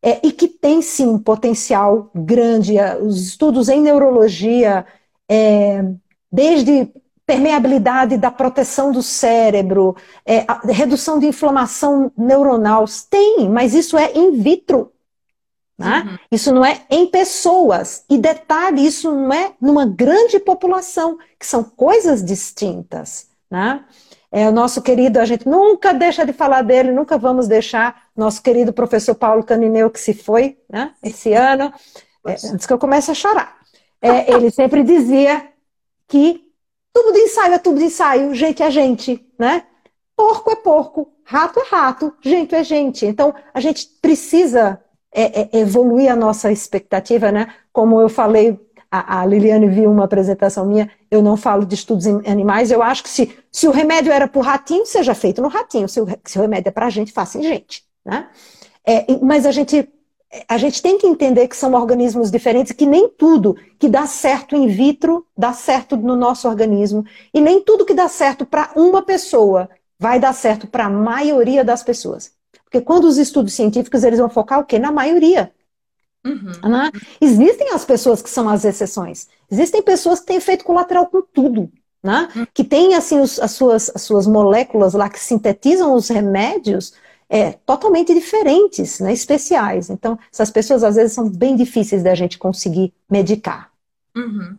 [0.04, 2.74] É, e que tem sim um potencial grande.
[3.00, 4.84] Os estudos em neurologia,
[5.28, 5.84] é,
[6.30, 6.92] desde
[7.32, 12.84] permeabilidade da proteção do cérebro, é, redução de inflamação neuronal.
[13.08, 14.92] Tem, mas isso é in vitro.
[15.78, 16.04] Né?
[16.06, 16.18] Uhum.
[16.30, 18.04] Isso não é em pessoas.
[18.08, 23.28] E detalhe, isso não é numa grande população, que são coisas distintas.
[23.50, 23.82] Né?
[24.30, 28.42] É, o nosso querido, a gente nunca deixa de falar dele, nunca vamos deixar, nosso
[28.42, 31.72] querido professor Paulo Canineu, que se foi né, esse ano,
[32.26, 33.56] é, antes que eu comece a chorar.
[34.00, 35.48] É, ele sempre dizia
[36.08, 36.51] que
[36.92, 39.64] Tubo de ensaio é tubo de ensaio, gente é gente, né?
[40.14, 43.06] Porco é porco, rato é rato, gente é gente.
[43.06, 44.78] Então, a gente precisa
[45.10, 47.54] é, é, evoluir a nossa expectativa, né?
[47.72, 52.06] Como eu falei, a, a, Liliane viu uma apresentação minha, eu não falo de estudos
[52.06, 55.40] em animais, eu acho que se, se o remédio era para o ratinho, seja feito
[55.40, 55.88] no ratinho.
[55.88, 58.28] Se o, se o remédio é para a gente, faça em gente, né?
[58.86, 59.88] É, mas a gente
[60.48, 64.56] a gente tem que entender que são organismos diferentes, que nem tudo que dá certo
[64.56, 69.02] in vitro dá certo no nosso organismo, e nem tudo que dá certo para uma
[69.02, 69.68] pessoa
[69.98, 72.32] vai dar certo para a maioria das pessoas.
[72.64, 74.78] Porque quando os estudos científicos eles vão focar o quê?
[74.78, 75.52] Na maioria.
[76.24, 76.70] Uhum.
[76.70, 76.90] Né?
[77.20, 79.28] Existem as pessoas que são as exceções.
[79.50, 81.70] Existem pessoas que têm efeito colateral com tudo.
[82.02, 82.28] Né?
[82.34, 82.46] Uhum.
[82.54, 86.94] Que têm assim os, as, suas, as suas moléculas lá que sintetizam os remédios
[87.32, 89.88] é, totalmente diferentes, né, especiais.
[89.88, 93.72] Então, essas pessoas às vezes são bem difíceis da gente conseguir medicar.
[94.14, 94.58] Uhum.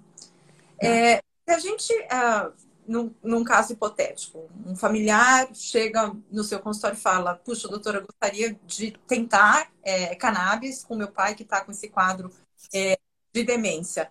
[0.82, 2.52] É, se a gente, uh,
[2.88, 8.08] num, num, caso hipotético, um familiar chega no seu consultório e fala: Puxa, doutora, eu
[8.08, 12.32] gostaria de tentar é, cannabis com meu pai que está com esse quadro
[12.74, 12.98] é,
[13.32, 14.10] de demência.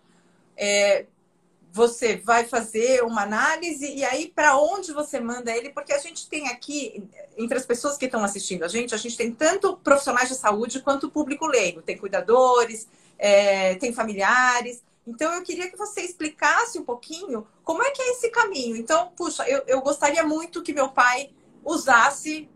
[1.74, 5.70] Você vai fazer uma análise e aí para onde você manda ele?
[5.70, 7.02] Porque a gente tem aqui,
[7.34, 10.82] entre as pessoas que estão assistindo a gente, a gente tem tanto profissionais de saúde
[10.82, 11.80] quanto público leigo.
[11.80, 12.86] Tem cuidadores,
[13.18, 14.82] é, tem familiares.
[15.06, 18.76] Então eu queria que você explicasse um pouquinho como é que é esse caminho.
[18.76, 21.30] Então, puxa, eu, eu gostaria muito que meu pai
[21.64, 22.48] usasse,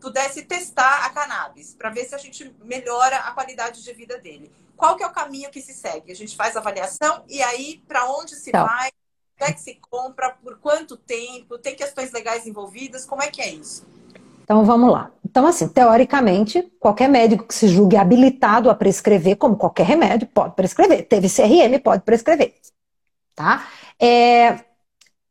[0.00, 4.50] pudesse testar a cannabis para ver se a gente melhora a qualidade de vida dele
[4.76, 6.12] qual que é o caminho que se segue?
[6.12, 8.66] A gente faz a avaliação e aí para onde se então.
[8.66, 8.90] vai?
[9.40, 10.30] Onde é que se compra?
[10.42, 11.58] Por quanto tempo?
[11.58, 13.04] Tem questões legais envolvidas?
[13.04, 13.86] Como é que é isso?
[14.42, 15.10] Então vamos lá.
[15.24, 20.54] Então, assim, teoricamente, qualquer médico que se julgue habilitado a prescrever, como qualquer remédio, pode
[20.54, 21.08] prescrever.
[21.08, 22.54] Teve CRM, pode prescrever.
[23.34, 23.66] Tá?
[23.98, 24.60] É,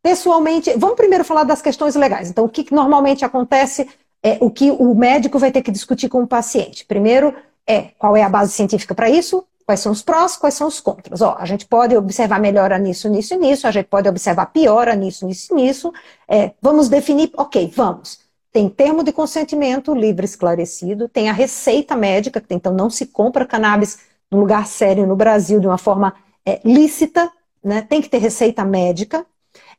[0.04, 2.30] pessoalmente, vamos primeiro falar das questões legais.
[2.30, 3.89] Então, o que normalmente acontece
[4.22, 6.86] é o que o médico vai ter que discutir com o paciente.
[6.86, 7.34] Primeiro,
[7.66, 10.82] é qual é a base científica para isso, Quais são os prós, quais são os
[10.82, 11.22] contras?
[11.22, 14.94] Ó, a gente pode observar melhora nisso, nisso e nisso, a gente pode observar piora
[14.94, 15.94] nisso, nisso e nisso.
[16.28, 18.20] É, vamos definir, ok, vamos.
[18.52, 23.46] Tem termo de consentimento livre esclarecido, tem a receita médica, que então não se compra
[23.46, 26.13] cannabis no lugar sério no Brasil de uma forma
[26.46, 27.32] é, lícita,
[27.63, 27.82] né?
[27.82, 29.26] tem que ter receita médica.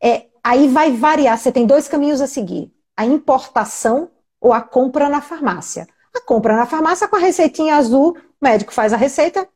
[0.03, 5.09] É, aí vai variar, você tem dois caminhos a seguir: a importação ou a compra
[5.09, 5.87] na farmácia.
[6.15, 9.49] A compra na farmácia com a receitinha azul, o médico faz a receita,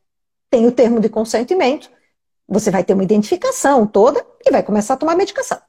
[0.49, 1.89] tem o termo de consentimento,
[2.47, 5.59] você vai ter uma identificação toda e vai começar a tomar medicação.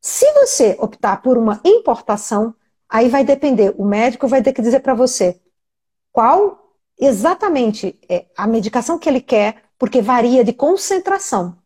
[0.00, 2.54] Se você optar por uma importação,
[2.88, 5.40] aí vai depender, o médico vai ter que dizer para você
[6.12, 11.56] qual exatamente é a medicação que ele quer, porque varia de concentração.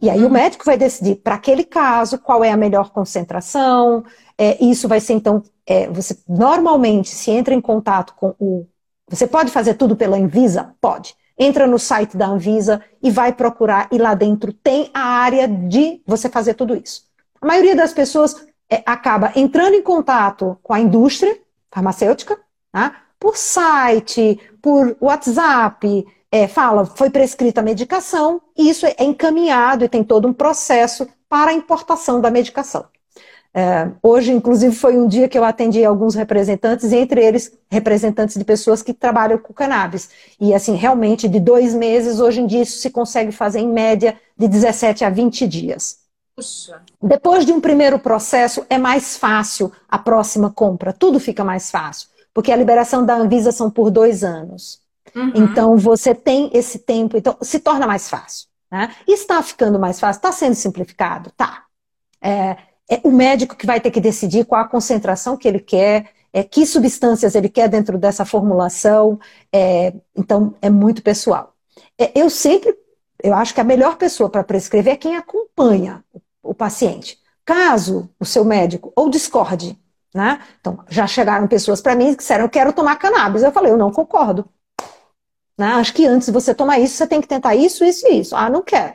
[0.00, 0.28] E aí uhum.
[0.28, 4.04] o médico vai decidir para aquele caso qual é a melhor concentração.
[4.36, 8.66] É, isso vai ser então, é, você normalmente se entra em contato com o,
[9.08, 11.14] você pode fazer tudo pela Anvisa, pode.
[11.38, 16.00] Entra no site da Anvisa e vai procurar e lá dentro tem a área de
[16.06, 17.02] você fazer tudo isso.
[17.40, 21.36] A maioria das pessoas é, acaba entrando em contato com a indústria
[21.70, 22.38] farmacêutica,
[22.72, 23.04] tá?
[23.18, 29.88] por site, por WhatsApp, é, fala, foi prescrita a medicação, e isso é encaminhado e
[29.88, 32.86] tem todo um processo para a importação da medicação.
[33.54, 38.44] É, hoje, inclusive, foi um dia que eu atendi alguns representantes, entre eles representantes de
[38.44, 40.10] pessoas que trabalham com cannabis.
[40.40, 44.16] E, assim, realmente, de dois meses, hoje em dia, isso se consegue fazer em média
[44.36, 45.98] de 17 a 20 dias.
[46.34, 46.82] Puxa.
[47.00, 52.08] Depois de um primeiro processo, é mais fácil a próxima compra, tudo fica mais fácil,
[52.34, 54.82] porque a liberação da Anvisa são por dois anos.
[55.14, 55.32] Uhum.
[55.34, 58.48] Então, você tem esse tempo, então se torna mais fácil.
[58.70, 58.92] Né?
[59.06, 61.30] Está ficando mais fácil, está sendo simplificado?
[61.36, 61.64] Tá.
[62.20, 62.56] É,
[62.90, 66.42] é o médico que vai ter que decidir qual a concentração que ele quer, é,
[66.42, 69.18] que substâncias ele quer dentro dessa formulação.
[69.52, 71.54] É, então, é muito pessoal.
[71.98, 72.76] É, eu sempre,
[73.22, 77.18] eu acho que a melhor pessoa para prescrever é quem acompanha o, o paciente.
[77.44, 79.78] Caso o seu médico ou discorde,
[80.14, 80.40] né?
[80.60, 83.42] Então, já chegaram pessoas para mim que disseram, eu quero tomar cannabis.
[83.42, 84.48] Eu falei, eu não concordo.
[85.56, 85.66] Né?
[85.74, 88.34] Acho que antes de você tomar isso, você tem que tentar isso, isso e isso.
[88.34, 88.94] Ah, não quero.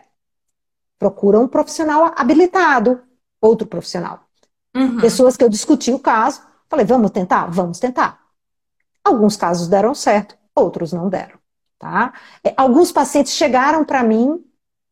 [0.98, 3.02] Procura um profissional habilitado,
[3.42, 4.22] outro profissional.
[4.76, 5.00] Uhum.
[5.00, 7.48] Pessoas que eu discuti o caso, falei, vamos tentar?
[7.48, 8.20] Vamos tentar.
[9.04, 11.40] Alguns casos deram certo, outros não deram.
[11.78, 12.14] Tá?
[12.44, 14.44] É, alguns pacientes chegaram para mim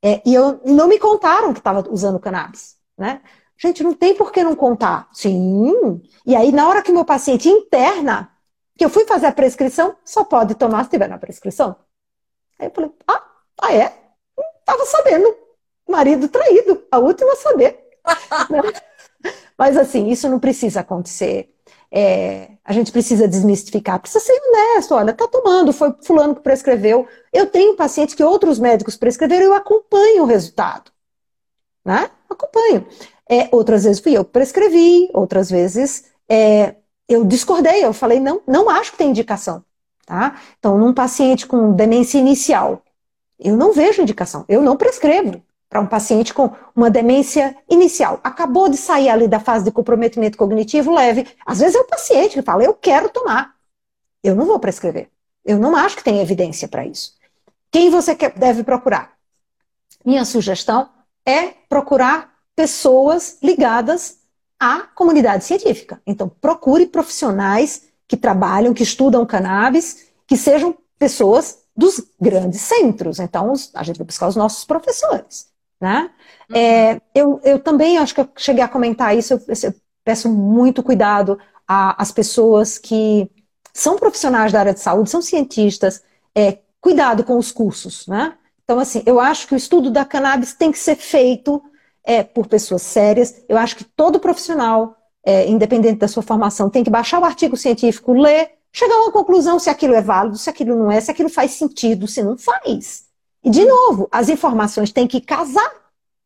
[0.02, 2.78] é, e, eu, e não me contaram que estava usando cannabis.
[2.98, 3.22] Né?
[3.58, 5.10] Gente, não tem por que não contar.
[5.12, 6.02] Sim.
[6.26, 8.32] E aí, na hora que meu paciente interna,
[8.78, 11.76] que eu fui fazer a prescrição, só pode tomar se tiver na prescrição.
[12.60, 13.24] Aí eu falei, ah,
[13.62, 13.94] ah é?
[14.64, 15.36] Tava sabendo.
[15.88, 17.80] Marido traído, a última a saber.
[19.58, 21.54] Mas assim, isso não precisa acontecer.
[21.90, 24.94] É, a gente precisa desmistificar, precisa ser honesto.
[24.94, 27.08] Olha, tá tomando, foi fulano que prescreveu.
[27.32, 30.92] Eu tenho pacientes que outros médicos prescreveram eu acompanho o resultado.
[31.84, 32.12] Né?
[32.30, 32.86] Acompanho.
[33.30, 36.76] É, outras vezes fui eu que prescrevi, outras vezes é,
[37.08, 39.64] eu discordei, eu falei, não, não acho que tem indicação.
[40.06, 40.40] Tá?
[40.58, 42.82] Então, num paciente com demência inicial,
[43.40, 48.20] eu não vejo indicação, eu não prescrevo para um paciente com uma demência inicial.
[48.24, 51.28] Acabou de sair ali da fase de comprometimento cognitivo leve.
[51.46, 53.54] Às vezes é o paciente que fala, eu quero tomar.
[54.24, 55.10] Eu não vou prescrever.
[55.44, 57.16] Eu não acho que tem evidência para isso.
[57.70, 59.14] Quem você deve procurar?
[60.06, 60.90] Minha sugestão
[61.26, 64.20] é procurar pessoas ligadas
[64.60, 66.02] à comunidade científica.
[66.06, 73.20] Então, procure profissionais que trabalham, que estudam cannabis, que sejam pessoas dos grandes centros.
[73.20, 75.48] Então, a gente vai buscar os nossos professores.
[75.80, 76.10] Né?
[76.50, 76.56] Uhum.
[76.56, 80.82] É, eu, eu também acho que eu cheguei a comentar isso, eu, eu peço muito
[80.82, 83.30] cuidado às pessoas que
[83.74, 86.02] são profissionais da área de saúde, são cientistas,
[86.34, 88.08] é, cuidado com os cursos.
[88.08, 88.34] Né?
[88.64, 91.62] Então, assim, eu acho que o estudo da cannabis tem que ser feito
[92.08, 93.44] é por pessoas sérias.
[93.50, 97.58] Eu acho que todo profissional, é, independente da sua formação, tem que baixar o artigo
[97.58, 101.12] científico, ler, chegar a uma conclusão se aquilo é válido, se aquilo não é, se
[101.12, 103.04] aquilo faz sentido, se não faz.
[103.44, 105.70] E, de novo, as informações têm que casar.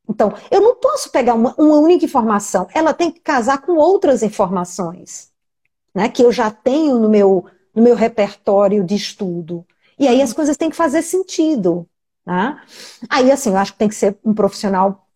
[0.08, 4.22] Então, eu não posso pegar uma, uma única informação, ela tem que casar com outras
[4.22, 5.32] informações,
[5.95, 9.66] né, que eu já tenho no meu, no meu repertório de estudo.
[9.97, 11.88] E aí as coisas têm que fazer sentido.
[12.26, 12.60] Né?
[13.10, 15.08] Aí, assim, eu acho que tem que ser um profissional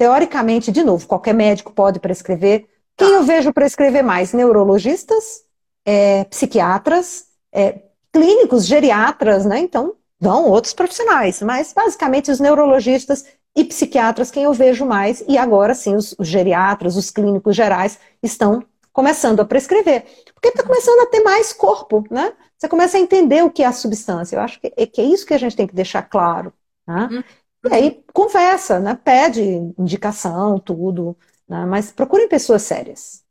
[0.00, 2.66] teoricamente, de novo, qualquer médico pode prescrever.
[2.96, 3.16] Quem tá.
[3.16, 4.32] eu vejo prescrever mais?
[4.32, 5.42] Neurologistas,
[5.84, 9.58] é, psiquiatras, é, clínicos, geriatras, né?
[9.58, 15.36] Então, dão outros profissionais, mas basicamente os neurologistas e psiquiatras quem eu vejo mais, e
[15.36, 20.06] agora sim os, os geriatras, os clínicos gerais estão começando a prescrever.
[20.32, 22.32] Porque está começando a ter mais corpo, né?
[22.56, 24.36] você começa a entender o que é a substância.
[24.36, 26.54] Eu acho que é, que é isso que a gente tem que deixar claro.
[26.86, 27.08] Né?
[27.12, 27.24] Uhum.
[27.64, 28.94] E aí conversa, né?
[28.94, 29.42] pede
[29.78, 31.16] indicação, tudo,
[31.48, 31.64] né?
[31.66, 33.24] mas procurem pessoas sérias.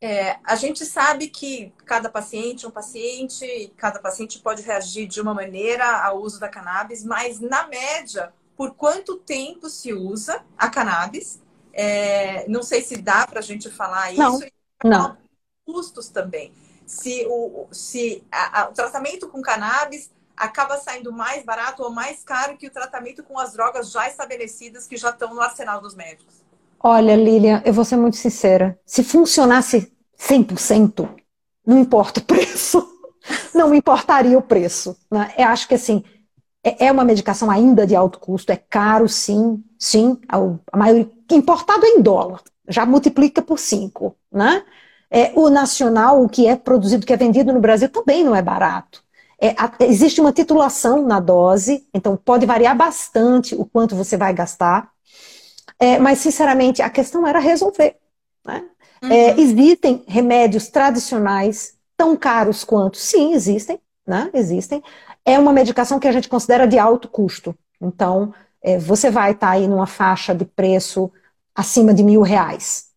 [0.00, 5.20] É, a gente sabe que cada paciente é um paciente, cada paciente pode reagir de
[5.20, 10.68] uma maneira ao uso da cannabis, mas na média, por quanto tempo se usa a
[10.68, 11.40] cannabis?
[11.72, 14.46] É, não sei se dá para a gente falar não, isso.
[14.84, 15.16] Não.
[15.64, 16.52] Custos também.
[16.84, 22.22] Se o, se a, a, o tratamento com cannabis acaba saindo mais barato ou mais
[22.24, 25.94] caro que o tratamento com as drogas já estabelecidas que já estão no arsenal dos
[25.94, 26.42] médicos.
[26.80, 28.78] Olha, Lilian, eu vou ser muito sincera.
[28.84, 31.08] Se funcionasse 100%,
[31.66, 32.88] não importa o preço.
[33.54, 34.96] Não importaria o preço.
[35.08, 35.32] Né?
[35.38, 36.02] Eu acho que assim,
[36.64, 40.18] é, é uma medicação ainda de alto custo, é caro, sim, sim.
[40.28, 44.64] A maioria importado é em dólar, já multiplica por 5, né?
[45.10, 48.40] É, o nacional, o que é produzido, que é vendido no Brasil, também não é
[48.40, 49.01] barato.
[49.42, 54.92] É, existe uma titulação na dose, então pode variar bastante o quanto você vai gastar.
[55.80, 57.96] É, mas, sinceramente, a questão era resolver.
[58.46, 58.64] Né?
[59.02, 59.12] É, uhum.
[59.12, 62.96] É, existem remédios tradicionais tão caros quanto?
[62.98, 63.80] Sim, existem.
[64.06, 64.30] Né?
[64.32, 64.80] Existem.
[65.24, 67.52] É uma medicação que a gente considera de alto custo.
[67.80, 68.32] Então,
[68.62, 71.10] é, você vai estar tá aí numa faixa de preço
[71.52, 72.92] acima de mil reais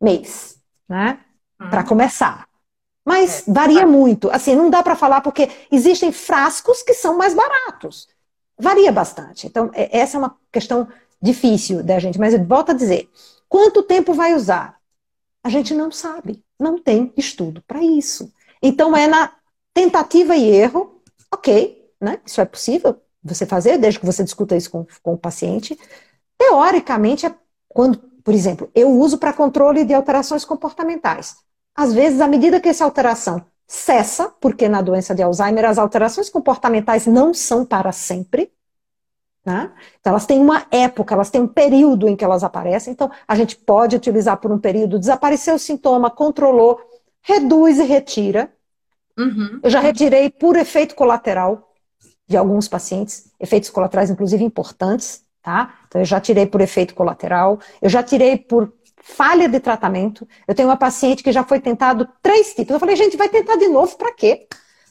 [0.00, 1.18] mês, né?
[1.60, 1.70] Uhum.
[1.70, 2.47] Para começar.
[3.08, 3.50] Mas é.
[3.50, 4.30] varia muito.
[4.30, 8.06] Assim, não dá para falar porque existem frascos que são mais baratos.
[8.58, 9.46] Varia bastante.
[9.46, 10.86] Então, é, essa é uma questão
[11.20, 12.20] difícil da gente.
[12.20, 13.08] Mas eu volto a dizer:
[13.48, 14.78] quanto tempo vai usar?
[15.42, 16.44] A gente não sabe.
[16.60, 18.30] Não tem estudo para isso.
[18.60, 19.32] Então, é na
[19.72, 21.00] tentativa e erro,
[21.32, 22.20] ok, né?
[22.26, 25.78] Isso é possível você fazer, desde que você discuta isso com, com o paciente.
[26.36, 27.34] Teoricamente, é
[27.70, 31.36] quando, por exemplo, eu uso para controle de alterações comportamentais.
[31.78, 36.28] Às vezes, à medida que essa alteração cessa, porque na doença de Alzheimer as alterações
[36.28, 38.50] comportamentais não são para sempre,
[39.46, 39.70] né?
[40.00, 42.92] Então, elas têm uma época, elas têm um período em que elas aparecem.
[42.92, 46.80] Então, a gente pode utilizar por um período, desapareceu o sintoma, controlou,
[47.22, 48.52] reduz e retira.
[49.16, 49.60] Uhum.
[49.62, 51.72] Eu já retirei por efeito colateral
[52.26, 55.78] de alguns pacientes, efeitos colaterais, inclusive, importantes, tá?
[55.86, 58.72] Então, eu já tirei por efeito colateral, eu já tirei por
[59.08, 60.28] falha de tratamento.
[60.46, 62.70] Eu tenho uma paciente que já foi tentado três tipos.
[62.70, 64.46] Eu falei, gente, vai tentar de novo para quê?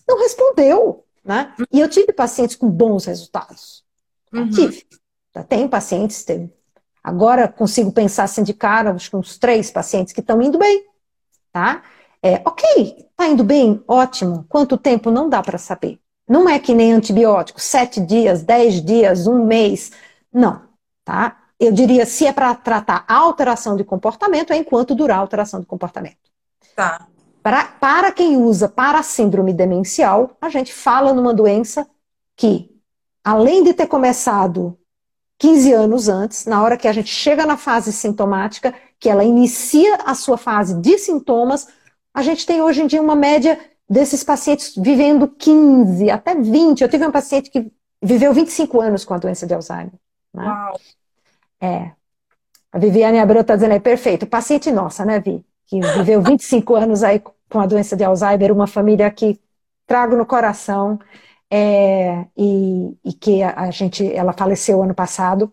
[0.08, 1.54] Não respondeu, né?
[1.72, 3.84] E eu tive pacientes com bons resultados.
[4.34, 4.50] Uhum.
[4.50, 4.86] Tive.
[5.48, 6.52] Tem pacientes, tem.
[7.04, 10.84] agora consigo pensar assim de cara, acho que uns três pacientes que estão indo bem,
[11.52, 11.84] tá?
[12.24, 14.46] É, ok, tá indo bem, ótimo.
[14.50, 16.00] Quanto tempo não dá para saber.
[16.28, 19.92] Não é que nem antibiótico, sete dias, dez dias, um mês.
[20.34, 20.64] Não,
[21.06, 21.38] tá?
[21.60, 25.60] Eu diria, se é para tratar a alteração de comportamento, é enquanto durar a alteração
[25.60, 26.18] de comportamento.
[26.76, 27.08] Tá.
[27.42, 31.88] Para, para quem usa para a síndrome demencial, a gente fala numa doença
[32.36, 32.70] que,
[33.24, 34.78] além de ter começado
[35.40, 39.96] 15 anos antes, na hora que a gente chega na fase sintomática, que ela inicia
[40.06, 41.68] a sua fase de sintomas,
[42.14, 46.82] a gente tem hoje em dia uma média desses pacientes vivendo 15 até 20.
[46.82, 49.94] Eu tive um paciente que viveu 25 anos com a doença de Alzheimer.
[50.34, 50.44] Né?
[50.44, 50.80] Uau.
[51.62, 51.92] É.
[52.72, 54.28] A Viviane Abreu está dizendo aí, perfeito.
[54.28, 55.46] Paciente nossa, né, Vi?
[55.66, 59.40] Que viveu 25 anos aí com a doença de Alzheimer, uma família que
[59.86, 61.00] trago no coração.
[61.50, 65.52] É, e, e, que a, a, gente, ela faleceu ano passado,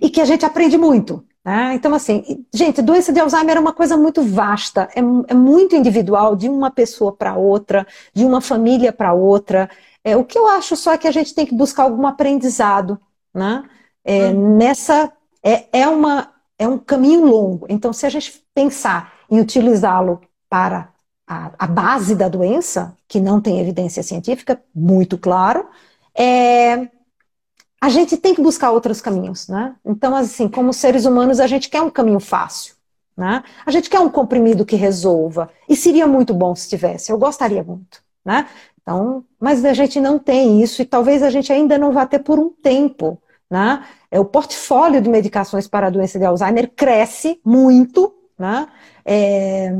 [0.00, 1.24] e que a gente aprende muito.
[1.44, 1.74] Né?
[1.74, 6.36] Então, assim, gente, doença de Alzheimer é uma coisa muito vasta, é, é muito individual,
[6.36, 9.68] de uma pessoa para outra, de uma família para outra.
[10.04, 13.00] É, o que eu acho só é que a gente tem que buscar algum aprendizado,
[13.34, 13.68] né?
[14.04, 14.56] É, hum.
[14.56, 17.66] nessa é, é, uma, é um caminho longo.
[17.68, 20.88] Então, se a gente pensar em utilizá-lo para
[21.26, 25.66] a, a, base da doença, que não tem evidência científica, muito claro,
[26.14, 26.88] é,
[27.80, 29.74] a gente tem que buscar outros caminhos, né?
[29.84, 32.74] Então, assim, como seres humanos, a gente quer um caminho fácil,
[33.16, 33.42] né?
[33.64, 37.62] A gente quer um comprimido que resolva, e seria muito bom se tivesse, eu gostaria
[37.62, 38.48] muito, né?
[38.82, 42.18] Então, mas a gente não tem isso, e talvez a gente ainda não vá ter
[42.18, 43.21] por um tempo,
[43.52, 43.84] né?
[44.10, 48.66] É, o portfólio de medicações para a doença de Alzheimer cresce muito, né?
[49.04, 49.76] É,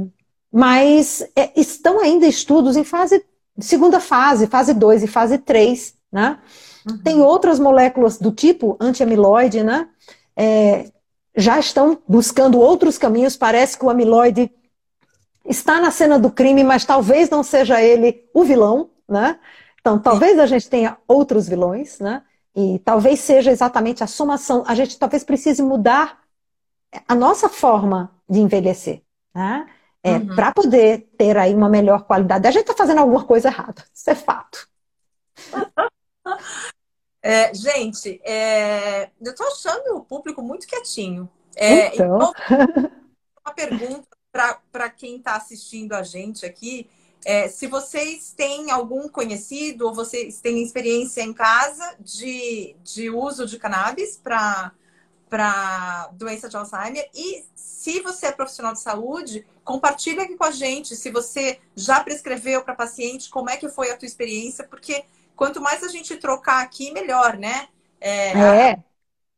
[0.53, 3.25] mas é, estão ainda estudos em fase,
[3.59, 6.39] segunda fase, fase 2 e fase 3, né?
[6.87, 6.99] Uhum.
[6.99, 9.89] Tem outras moléculas do tipo anti-amiloide, né?
[10.37, 10.91] É,
[11.35, 14.51] já estão buscando outros caminhos, parece que o amiloide
[15.47, 19.39] está na cena do crime, mas talvez não seja ele o vilão, né?
[19.81, 22.23] Então, talvez a gente tenha outros vilões, né?
[22.55, 24.65] E talvez seja exatamente a somação.
[24.67, 26.23] A gente talvez precise mudar
[27.09, 29.03] a nossa forma de envelhecer.
[29.35, 29.67] Né?
[30.03, 30.35] é, uhum.
[30.35, 32.47] para poder ter aí uma melhor qualidade.
[32.47, 34.69] A gente está fazendo alguma coisa errada, isso é fato.
[37.25, 41.31] É, gente, é, eu estou achando o público muito quietinho.
[41.55, 42.33] É, então...
[42.51, 42.91] então
[43.47, 44.09] uma pergunta
[44.73, 46.91] para quem está assistindo a gente aqui.
[47.25, 53.47] É, se vocês têm algum conhecido ou vocês têm experiência em casa de, de uso
[53.47, 54.73] de cannabis para
[56.15, 60.97] doença de Alzheimer e se você é profissional de saúde, compartilha aqui com a gente
[60.97, 65.05] se você já prescreveu para paciente, como é que foi a tua experiência, porque
[65.37, 67.69] quanto mais a gente trocar aqui, melhor, né?
[68.01, 68.31] É.
[68.31, 68.85] é.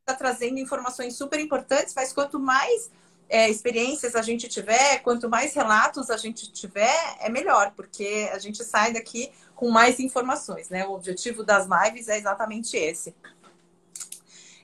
[0.04, 2.90] Tá trazendo informações super importantes, mas quanto mais
[3.28, 8.38] é, experiências a gente tiver, quanto mais relatos a gente tiver, é melhor, porque a
[8.38, 10.86] gente sai daqui com mais informações, né?
[10.86, 13.14] O objetivo das lives é exatamente esse.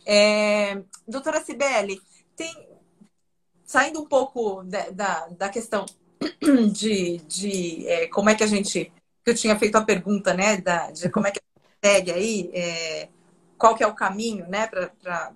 [0.07, 2.01] É, doutora Cibele,
[2.37, 2.69] tem,
[3.65, 5.87] saindo um pouco da, da, da questão
[6.73, 8.93] de, de é, como é que a gente.
[9.25, 10.57] que eu tinha feito a pergunta, né?
[10.57, 13.09] Da, de como é que a gente segue aí, é,
[13.57, 14.69] qual que é o caminho, né,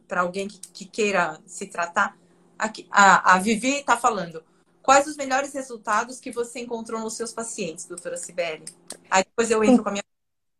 [0.08, 2.16] para alguém que, que, queira se tratar.
[2.64, 4.42] Aqui, a, a Vivi está falando.
[4.82, 8.64] Quais os melhores resultados que você encontrou nos seus pacientes, doutora Sibeli?
[9.10, 10.02] Aí depois eu entro com a minha.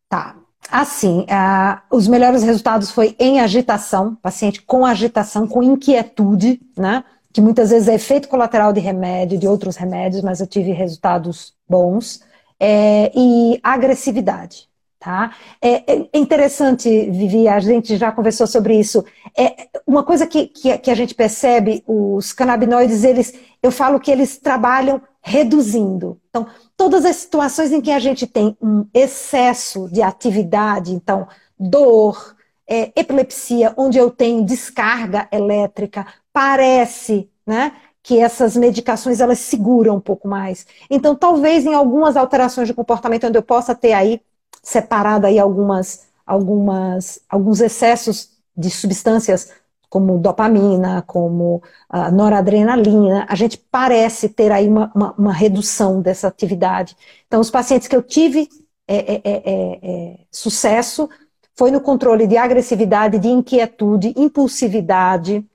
[0.07, 0.35] Tá.
[0.69, 7.03] Assim, uh, os melhores resultados foi em agitação, paciente com agitação, com inquietude, né?
[7.33, 11.55] que muitas vezes é efeito colateral de remédio, de outros remédios, mas eu tive resultados
[11.67, 12.21] bons,
[12.59, 14.69] é, e agressividade.
[15.05, 15.35] Tá?
[15.61, 19.05] É, é, interessante, Vivi, a gente já conversou sobre isso.
[19.37, 23.31] É uma coisa que, que, que, a gente percebe, os canabinoides, eles,
[23.61, 26.19] eu falo que eles trabalham reduzindo.
[26.27, 31.27] Então, todas as situações em que a gente tem um excesso de atividade, então,
[31.59, 32.35] dor,
[32.67, 40.01] é, epilepsia, onde eu tenho descarga elétrica, parece, né, que essas medicações elas seguram um
[40.01, 40.65] pouco mais.
[40.89, 44.19] Então, talvez em algumas alterações de comportamento onde eu possa ter aí
[44.65, 49.51] separado aí algumas, algumas, alguns excessos de substâncias
[49.87, 56.27] como dopamina, como a noradrenalina, a gente parece ter aí uma, uma, uma, redução dessa
[56.27, 56.97] atividade.
[57.27, 58.49] Então, os pacientes que eu tive
[58.87, 61.07] é, é, é, é, é sucesso
[61.55, 65.45] foi no controle de agressividade, de inquietude, impulsividade,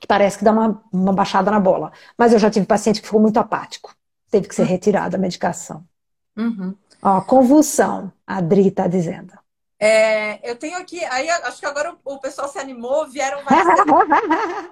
[0.00, 1.92] que parece que dá uma, uma baixada na bola.
[2.18, 3.94] Mas eu já tive paciente que ficou muito apático,
[4.28, 5.84] teve que ser retirada a medicação.
[6.36, 6.74] Uhum.
[7.02, 9.32] Ó, convulsão, a Adri está dizendo.
[9.80, 13.78] É, eu tenho aqui, aí acho que agora o, o pessoal se animou, vieram várias.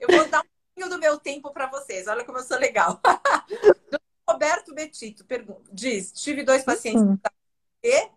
[0.00, 2.98] eu vou dar um pouquinho do meu tempo para vocês, olha como eu sou legal.
[4.26, 7.18] Roberto Betito pergunta, diz: tive dois pacientes uhum.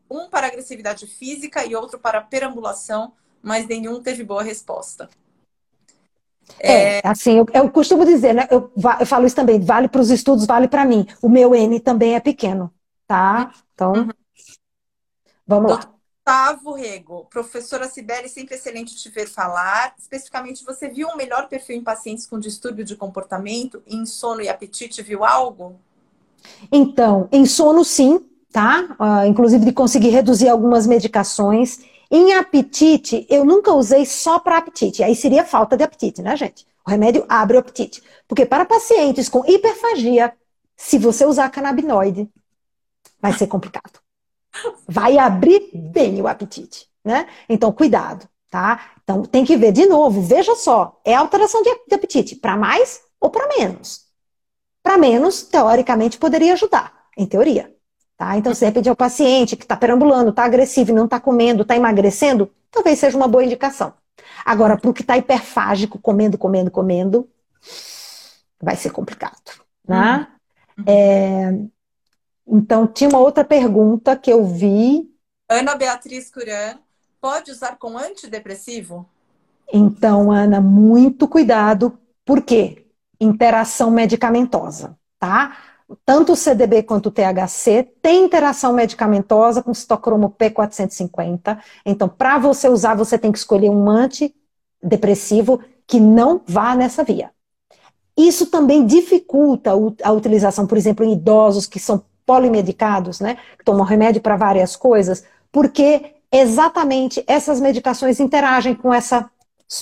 [0.10, 5.10] um para agressividade física e outro para perambulação, mas nenhum teve boa resposta.
[6.60, 8.48] É, é, assim, eu, eu, costumo dizer, né?
[8.52, 11.06] Eu, eu falo isso também, vale para os estudos, vale para mim.
[11.22, 12.72] O meu N também é pequeno,
[13.14, 13.54] tá?
[13.76, 14.10] Então, uhum.
[15.46, 15.94] vamos Doutor lá.
[16.26, 19.94] Gustavo Rego, professora Sibeli, sempre excelente te ver falar.
[20.00, 24.50] Especificamente, você viu um melhor perfil em pacientes com distúrbio de comportamento, em sono e
[24.50, 25.80] apetite, viu algo?
[26.72, 28.96] Então, em sono sim, tá?
[29.00, 31.80] Uh, inclusive de conseguir reduzir algumas medicações.
[32.10, 35.04] Em apetite, eu nunca usei só para apetite.
[35.04, 36.66] Aí seria falta de apetite, né, gente?
[36.86, 38.02] O remédio abre o apetite.
[38.28, 40.34] Porque para pacientes com hiperfagia,
[40.76, 42.30] se você usar canabinoide,
[43.24, 44.02] vai ser complicado.
[44.86, 47.26] Vai abrir bem o apetite, né?
[47.48, 48.92] Então, cuidado, tá?
[49.02, 50.22] Então, tem que ver de novo.
[50.22, 54.02] Veja só, é alteração de, apetite para mais ou para menos.
[54.84, 57.74] Para menos, teoricamente, poderia ajudar, em teoria.
[58.18, 58.38] Tá?
[58.38, 61.62] Então, se de repente é o paciente que está perambulando, está agressivo, não está comendo,
[61.62, 63.94] está emagrecendo, talvez seja uma boa indicação.
[64.46, 67.30] Agora, para o que está hiperfágico, comendo, comendo, comendo,
[68.62, 69.64] vai ser complicado.
[69.88, 70.28] Né?
[70.78, 70.84] Uhum.
[70.86, 71.73] É...
[72.48, 75.10] Então, tinha uma outra pergunta que eu vi.
[75.50, 76.78] Ana Beatriz Curan,
[77.22, 79.08] pode usar com antidepressivo?
[79.72, 82.86] Então, Ana, muito cuidado, por quê?
[83.20, 85.58] Interação medicamentosa, tá?
[86.06, 91.60] tanto o CDB quanto o THC tem interação medicamentosa com citocromo P450.
[91.86, 97.32] Então, para você usar, você tem que escolher um antidepressivo que não vá nessa via.
[98.18, 99.72] Isso também dificulta
[100.04, 104.76] a utilização, por exemplo, em idosos que são polimedicados, né, que tomam remédio para várias
[104.76, 109.30] coisas, porque exatamente essas medicações interagem com essa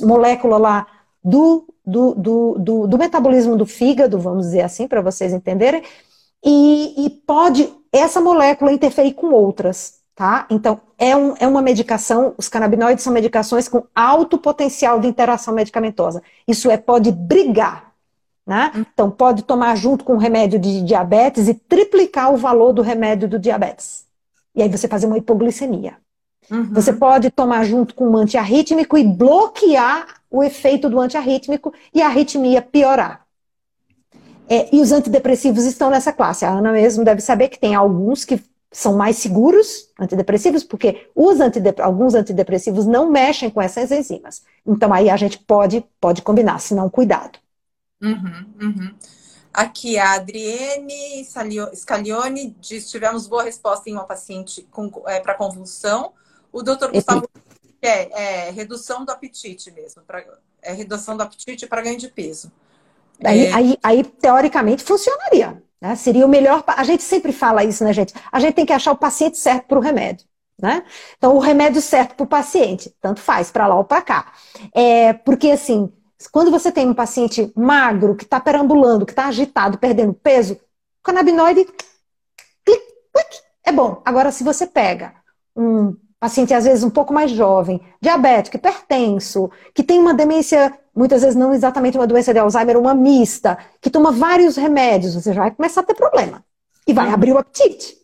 [0.01, 0.87] molécula lá
[1.23, 5.83] do do, do, do, do metabolismo do fígado, vamos dizer assim, para vocês entenderem,
[6.43, 10.47] e, e, pode essa molécula interferir com outras, tá?
[10.49, 15.53] Então, é, um, é uma medicação, os canabinoides são medicações com alto potencial de interação
[15.53, 16.21] medicamentosa.
[16.47, 17.90] Isso é, pode brigar
[18.45, 18.71] Né?
[18.75, 23.27] Então, pode tomar junto com o remédio de diabetes e triplicar o valor do remédio
[23.27, 24.05] do diabetes.
[24.55, 25.97] E aí você fazer uma hipoglicemia.
[26.49, 26.73] Uhum.
[26.73, 32.07] Você pode tomar junto com um antiarrítmico e bloquear o efeito do antiarrítmico e a
[32.07, 33.25] arritmia piorar.
[34.49, 36.43] É, e os antidepressivos estão nessa classe.
[36.43, 41.39] A Ana mesmo deve saber que tem alguns que são mais seguros, antidepressivos, porque os
[41.41, 44.43] antidep alguns antidepressivos não mexem com essas enzimas.
[44.65, 47.37] Então aí a gente pode, pode combinar, se não, cuidado.
[48.01, 48.95] Uhum, uhum.
[49.53, 51.25] Aqui, a Adriene
[51.75, 54.67] Scaglione diz: tivemos boa resposta em uma paciente
[55.07, 56.13] é, para convulsão.
[56.51, 57.29] O doutor Gustavo
[57.81, 60.23] é, é, redução do apetite mesmo, pra,
[60.61, 62.51] é redução do apetite para ganho de peso.
[63.23, 63.53] Aí, é...
[63.53, 65.61] aí, aí, teoricamente, funcionaria.
[65.81, 65.95] Né?
[65.95, 66.63] Seria o melhor.
[66.67, 68.13] A gente sempre fala isso, né, gente?
[68.31, 70.25] A gente tem que achar o paciente certo para o remédio.
[70.61, 70.83] Né?
[71.17, 74.31] Então, o remédio certo para o paciente, tanto faz, para lá ou para cá.
[74.75, 75.91] É, porque, assim,
[76.27, 81.03] quando você tem um paciente magro, que está perambulando, que está agitado, perdendo peso, o
[81.03, 81.65] canabinoide
[82.65, 82.81] clic,
[83.13, 84.01] clic, é bom.
[84.05, 85.13] Agora, se você pega
[85.55, 91.23] um paciente, às vezes, um pouco mais jovem, diabético, hipertenso, que tem uma demência, muitas
[91.23, 95.41] vezes não exatamente uma doença de Alzheimer, uma mista, que toma vários remédios, você já
[95.41, 96.43] vai começar a ter problema.
[96.85, 97.13] E vai uhum.
[97.13, 97.97] abrir o apetite.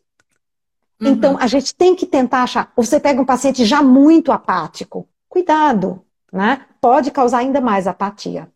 [1.00, 1.10] Uhum.
[1.10, 2.72] Então, a gente tem que tentar achar.
[2.76, 6.02] Ou você pega um paciente já muito apático, cuidado,
[6.32, 6.66] né?
[6.82, 8.52] Pode causar ainda mais apatia.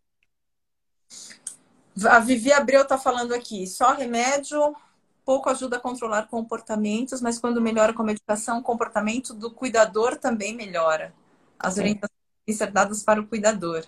[2.06, 4.76] A Vivi Abreu está falando aqui, só remédio
[5.26, 10.18] pouco ajuda a controlar comportamentos, mas quando melhora com a medicação, o comportamento do cuidador
[10.18, 11.14] também melhora.
[11.60, 13.84] As orientações têm ser dadas para o cuidador.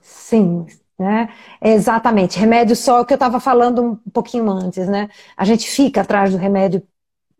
[0.00, 0.66] Sim,
[0.98, 1.32] né?
[1.62, 2.38] Exatamente.
[2.38, 5.08] Remédio só, o que eu estava falando um pouquinho antes, né?
[5.36, 6.82] A gente fica atrás do remédio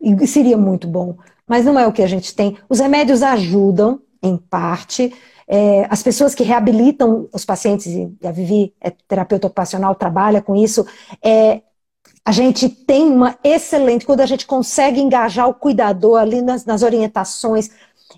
[0.00, 1.16] e seria muito bom,
[1.46, 2.56] mas não é o que a gente tem.
[2.68, 5.14] Os remédios ajudam, em parte.
[5.54, 10.56] É, as pessoas que reabilitam os pacientes, e a Vivi é terapeuta ocupacional, trabalha com
[10.56, 10.86] isso,
[11.22, 11.60] é,
[12.24, 16.82] a gente tem uma excelente, quando a gente consegue engajar o cuidador ali nas, nas
[16.82, 17.68] orientações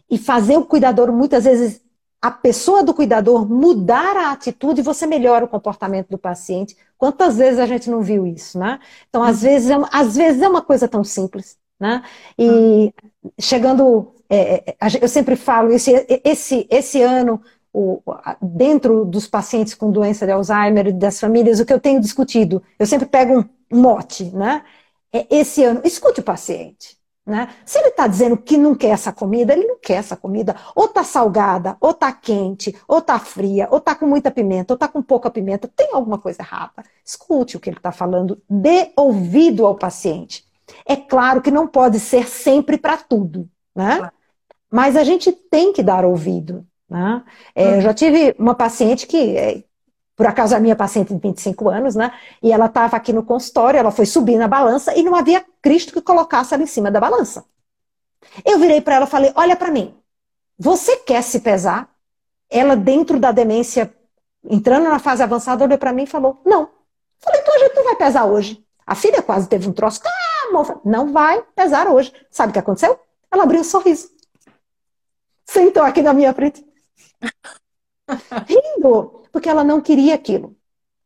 [0.08, 1.80] e fazer o cuidador, muitas vezes,
[2.22, 6.76] a pessoa do cuidador mudar a atitude, você melhora o comportamento do paciente.
[6.96, 8.78] Quantas vezes a gente não viu isso, né?
[9.08, 9.48] Então, às uhum.
[9.48, 12.02] vezes é, às vezes é uma coisa tão simples, né?
[12.38, 12.92] E
[13.40, 15.92] chegando, é, é eu sempre falo, esse,
[16.24, 18.00] esse, esse ano, o,
[18.40, 22.62] dentro dos pacientes com doença de Alzheimer e das famílias, o que eu tenho discutido,
[22.78, 24.62] eu sempre pego um mote, né?
[25.12, 26.96] É esse ano, escute o paciente.
[27.26, 27.48] Né?
[27.64, 30.54] Se ele está dizendo que não quer essa comida, ele não quer essa comida.
[30.74, 34.76] Ou está salgada, ou está quente, ou está fria, ou está com muita pimenta, ou
[34.76, 35.66] está com pouca pimenta.
[35.74, 36.84] Tem alguma coisa errada.
[37.04, 40.44] Escute o que ele está falando, dê ouvido ao paciente.
[40.86, 44.10] É claro que não pode ser sempre para tudo, né?
[44.70, 46.66] Mas a gente tem que dar ouvido.
[46.88, 47.22] Né?
[47.54, 49.64] É, Eu já tive uma paciente que é,
[50.16, 52.12] por acaso a minha paciente de 25 anos, né?
[52.42, 55.92] E ela estava aqui no consultório, ela foi subir na balança e não havia Cristo
[55.92, 57.44] que colocasse ela em cima da balança.
[58.44, 59.94] Eu virei para ela e falei: Olha para mim,
[60.58, 61.88] você quer se pesar?
[62.50, 63.92] Ela, dentro da demência,
[64.48, 66.70] entrando na fase avançada, olhou para mim e falou: Não.
[67.20, 68.64] Falei: Então a gente não vai pesar hoje.
[68.86, 70.00] A filha quase teve um troço.
[70.04, 70.23] Ah,
[70.84, 72.12] não vai pesar hoje.
[72.30, 72.98] Sabe o que aconteceu?
[73.30, 74.10] Ela abriu um sorriso.
[75.44, 76.64] Sentou aqui na minha frente.
[78.46, 80.56] Rindo porque ela não queria aquilo.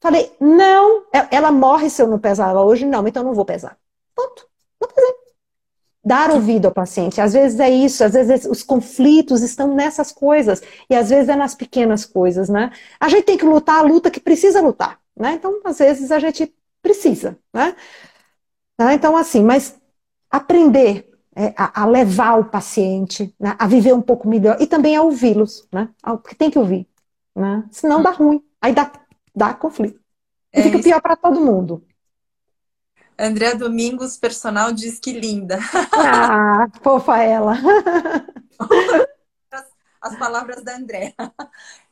[0.02, 3.44] Falei, não, é, ela morre se eu não pesar ela hoje, não, então não vou
[3.44, 3.78] pesar.
[4.14, 4.46] Ponto.
[4.78, 5.14] Não pesei.
[6.04, 7.22] Dar ouvido ao paciente.
[7.22, 11.34] Às vezes é isso, às vezes os conflitos estão nessas coisas, e às vezes é
[11.34, 12.70] nas pequenas coisas, né?
[13.00, 15.32] A gente tem que lutar a luta que precisa lutar, né?
[15.32, 17.74] Então, às vezes a gente precisa, né?
[18.78, 18.94] Tá?
[18.94, 19.78] Então, assim, mas
[20.30, 24.96] aprender é, a, a, levar o paciente né, a viver um pouco melhor e também
[24.96, 25.90] a ouvi-los, né?
[26.02, 26.88] Porque tem que ouvir
[27.38, 27.64] né?
[27.70, 28.44] Senão dá ruim.
[28.60, 28.90] Aí dá,
[29.34, 30.00] dá conflito.
[30.52, 31.86] E é fica pior para todo mundo.
[33.16, 35.58] André Domingos, personal, diz que linda.
[35.92, 37.54] Ah, fofa ela.
[40.00, 41.12] As palavras da André.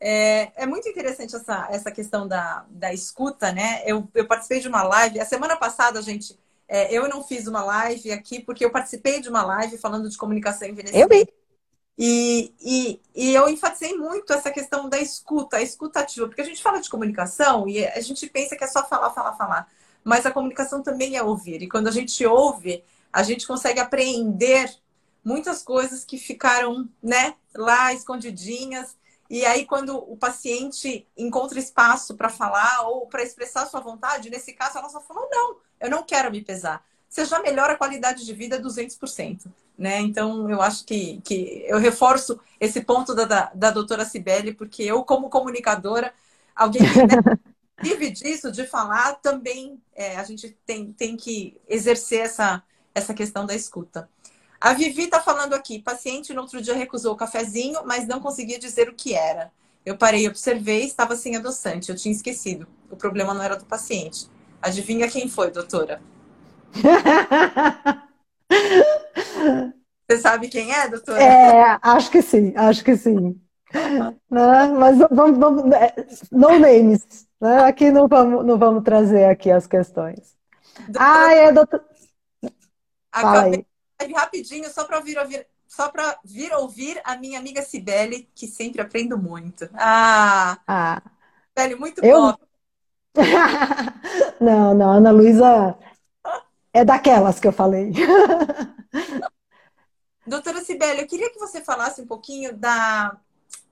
[0.01, 3.83] É, é, muito interessante essa, essa questão da, da escuta, né?
[3.85, 7.63] Eu, eu participei de uma live, a semana passada, gente, é, eu não fiz uma
[7.65, 11.13] live aqui, porque eu participei de uma live falando de comunicação envelhecimento.
[11.13, 11.29] Eu vi.
[11.99, 16.45] E, e, e, eu enfatizei muito essa questão da escuta, a escuta ativa, porque a
[16.45, 19.69] gente fala de comunicação e a gente pensa que é só falar, falar, falar.
[20.05, 21.63] Mas a comunicação também é ouvir.
[21.63, 24.71] E quando a gente ouve, a gente consegue apreender
[25.25, 28.95] muitas coisas que ficaram né, lá escondidinhas.
[29.29, 34.53] E aí, quando o paciente encontra espaço para falar ou para expressar sua vontade, nesse
[34.53, 36.85] caso, ela só falou: não, eu não quero me pesar.
[37.09, 39.47] Você já melhora a qualidade de vida 200%.
[39.79, 40.01] Né?
[40.01, 44.83] Então, eu acho que, que eu reforço esse ponto da, da, da doutora Cibele, porque
[44.83, 46.15] eu, como comunicadora,
[46.55, 47.39] alguém que, né,
[47.83, 52.63] vive disso, de falar, também é, a gente tem, tem que exercer essa,
[52.95, 54.09] essa questão da escuta.
[54.59, 58.59] A Vivi está falando aqui: paciente no outro dia recusou o cafezinho, mas não conseguia
[58.59, 59.53] dizer o que era.
[59.85, 61.91] Eu parei, observei, estava sem adoçante.
[61.91, 62.67] Eu tinha esquecido.
[62.91, 64.27] O problema não era do paciente.
[64.61, 66.01] Adivinha quem foi, doutora?
[70.09, 71.23] Você sabe quem é, doutora?
[71.23, 73.41] É, acho que sim, acho que sim.
[74.31, 74.67] né?
[74.79, 75.95] Mas vamos, vamos é,
[76.31, 77.27] no names.
[77.41, 77.65] Né?
[77.65, 80.37] Aqui não vamos, não vamos trazer aqui as questões.
[80.89, 81.85] Doutora, ah, é, doutor.
[83.13, 83.67] Fala aí.
[84.15, 88.83] Rapidinho, só para ouvir, ouvir, só para vir ouvir a minha amiga Cibele, que sempre
[88.83, 89.69] aprendo muito.
[89.75, 91.03] Ah, ah.
[91.49, 92.21] Cibele, muito eu...
[92.21, 92.35] bom.
[94.41, 95.77] não, não, Ana Luísa
[96.73, 97.93] é daquelas que eu falei.
[100.27, 103.17] Doutora Cibele, eu queria que você falasse um pouquinho da,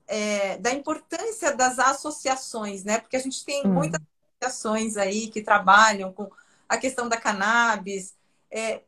[0.07, 2.99] é, da importância das associações, né?
[2.99, 3.73] Porque a gente tem hum.
[3.73, 4.01] muitas
[4.41, 6.29] associações aí que trabalham com
[6.67, 8.15] a questão da cannabis.
[8.49, 8.81] É,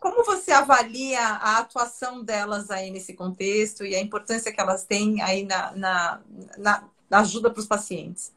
[0.00, 5.20] como você avalia a atuação delas aí nesse contexto e a importância que elas têm
[5.20, 6.20] aí na, na,
[6.56, 8.32] na, na ajuda para os pacientes?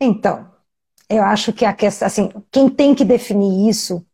[0.00, 0.50] Então,
[1.08, 4.04] eu acho que a questão, assim, quem tem que definir isso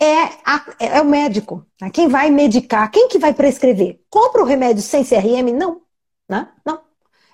[0.00, 1.66] é, a, é o médico.
[1.80, 1.90] Né?
[1.90, 4.00] Quem vai medicar, quem que vai prescrever?
[4.10, 5.52] Compra o remédio sem CRM?
[5.52, 5.80] Não,
[6.28, 6.48] né?
[6.64, 6.80] Não.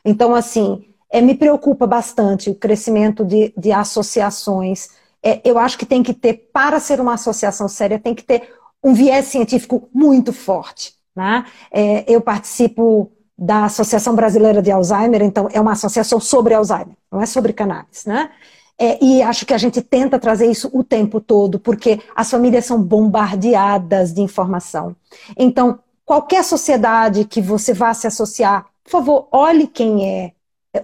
[0.05, 4.91] Então, assim, é, me preocupa bastante o crescimento de, de associações.
[5.23, 8.55] É, eu acho que tem que ter, para ser uma associação séria, tem que ter
[8.83, 10.95] um viés científico muito forte.
[11.15, 11.45] Né?
[11.71, 17.21] É, eu participo da Associação Brasileira de Alzheimer, então é uma associação sobre Alzheimer, não
[17.21, 18.31] é sobre cannabis, né?
[18.79, 22.65] É, e acho que a gente tenta trazer isso o tempo todo, porque as famílias
[22.65, 24.97] são bombardeadas de informação.
[25.37, 30.33] Então, qualquer sociedade que você vá se associar, por favor, olhe quem é,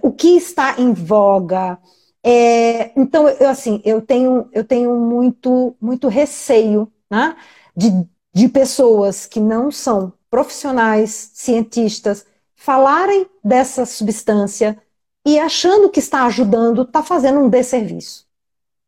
[0.01, 1.77] o que está em voga.
[2.23, 7.35] É, então, eu, assim, eu tenho, eu tenho muito, muito receio né,
[7.75, 7.91] de,
[8.33, 12.25] de pessoas que não são profissionais, cientistas,
[12.59, 14.77] falarem dessa substância
[15.25, 18.27] e achando que está ajudando, está fazendo um desserviço.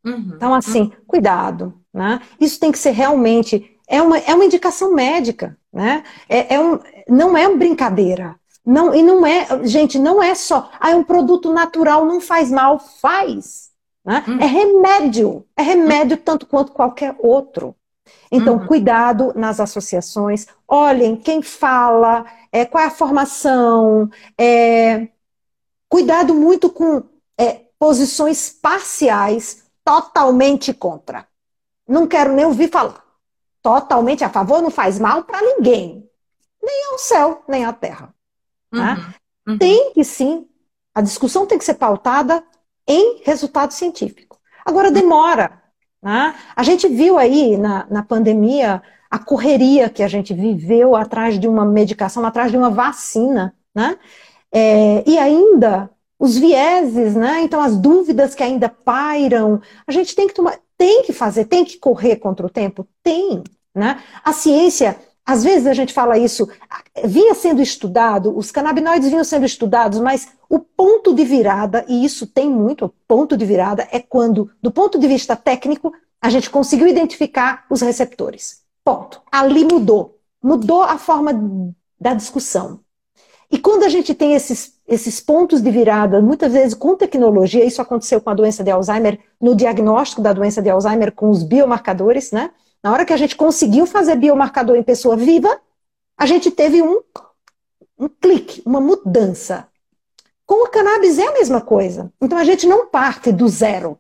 [0.06, 0.34] Uhum.
[0.36, 1.74] Então, assim, cuidado.
[1.94, 2.22] Né?
[2.40, 3.78] Isso tem que ser realmente.
[3.88, 5.58] É uma, é uma indicação médica.
[5.72, 6.04] Né?
[6.28, 8.36] É, é um, não é uma brincadeira.
[8.66, 12.52] Não, e não é, gente, não é só, ah, é um produto natural, não faz
[12.52, 13.72] mal, faz.
[14.06, 14.24] Né?
[14.28, 14.40] Uhum.
[14.40, 17.76] É remédio, é remédio tanto quanto qualquer outro.
[18.32, 18.68] Então, uhum.
[18.68, 25.10] cuidado nas associações, olhem quem fala, é, qual é a formação, é,
[25.92, 27.04] Cuidado muito com
[27.38, 31.28] é, posições parciais totalmente contra.
[31.86, 33.04] Não quero nem ouvir falar.
[33.62, 36.10] Totalmente a favor não faz mal para ninguém.
[36.64, 38.16] Nem ao céu, nem à terra.
[38.72, 38.94] Tá?
[38.94, 39.58] Uhum, uhum.
[39.58, 40.48] Tem que sim,
[40.96, 42.42] a discussão tem que ser pautada
[42.88, 44.40] em resultado científico.
[44.66, 45.61] Agora demora.
[46.02, 46.36] Né?
[46.56, 51.48] A gente viu aí na, na pandemia a correria que a gente viveu atrás de
[51.48, 53.54] uma medicação, atrás de uma vacina.
[53.76, 53.98] Né?
[54.52, 55.90] É, e ainda
[56.22, 57.42] os vieses, né?
[57.42, 61.66] Então as dúvidas que ainda pairam, a gente tem que tomar, tem que fazer, tem
[61.66, 63.44] que correr contra o tempo, tem,
[63.74, 64.00] né?
[64.24, 64.96] A ciência,
[65.26, 66.48] às vezes a gente fala isso,
[67.04, 72.28] vinha sendo estudado, os canabinoides vinham sendo estudados, mas o ponto de virada, e isso
[72.28, 76.90] tem muito, ponto de virada é quando, do ponto de vista técnico, a gente conseguiu
[76.90, 78.62] identificar os receptores.
[78.84, 79.22] Ponto.
[79.32, 80.20] Ali mudou.
[80.44, 81.32] Mudou a forma
[81.98, 82.82] da discussão.
[83.50, 87.82] E quando a gente tem esses, esses pontos de virada, muitas vezes com tecnologia, isso
[87.82, 92.34] aconteceu com a doença de Alzheimer, no diagnóstico da doença de Alzheimer com os biomarcadores,
[92.34, 92.52] né?
[92.84, 95.62] Na hora que a gente conseguiu fazer biomarcador em pessoa viva,
[96.18, 97.00] a gente teve um,
[97.98, 99.71] um clique, uma mudança.
[100.52, 102.12] Com o cannabis é a mesma coisa.
[102.20, 103.98] Então a gente não parte do zero,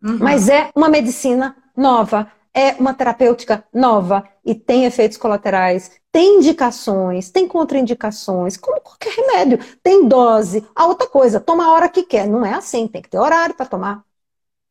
[0.00, 0.16] uhum.
[0.20, 7.32] mas é uma medicina nova, é uma terapêutica nova e tem efeitos colaterais, tem indicações,
[7.32, 10.64] tem contraindicações, como qualquer remédio, tem dose.
[10.72, 12.28] A outra coisa, toma a hora que quer.
[12.28, 14.04] Não é assim, tem que ter horário para tomar.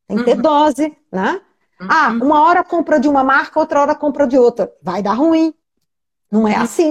[0.08, 0.42] Tem que ter uhum.
[0.42, 1.42] dose, né?
[1.78, 1.88] Uhum.
[1.90, 4.72] Ah, uma hora compra de uma marca, outra hora compra de outra.
[4.80, 5.52] Vai dar ruim.
[6.32, 6.62] Não é uhum.
[6.62, 6.90] assim.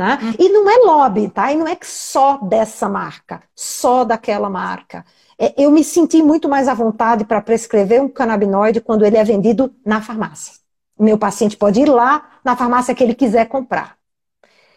[0.00, 0.18] Né?
[0.22, 0.34] Uhum.
[0.38, 1.52] E não é lobby, tá?
[1.52, 5.04] E não é só dessa marca, só daquela marca.
[5.38, 9.24] É, eu me senti muito mais à vontade para prescrever um canabinoide quando ele é
[9.24, 10.54] vendido na farmácia.
[10.96, 13.98] O meu paciente pode ir lá na farmácia que ele quiser comprar.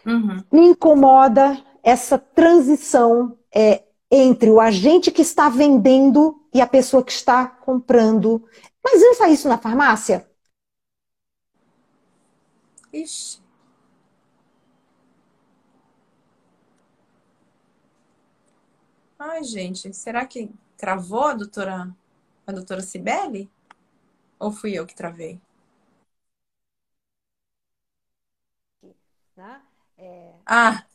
[0.05, 0.43] Uhum.
[0.51, 7.13] Me incomoda essa transição é, entre o agente que está vendendo e a pessoa que
[7.13, 8.43] está comprando.
[8.83, 10.27] Mas não faz isso na farmácia?
[12.91, 13.42] Ixi.
[19.25, 21.95] Ai, gente, será que Travou a doutora,
[22.45, 23.49] a doutora Cibele?
[24.37, 25.39] Ou fui eu que travei?
[29.37, 29.61] Né?
[29.97, 30.33] É...
[30.45, 30.85] Ah!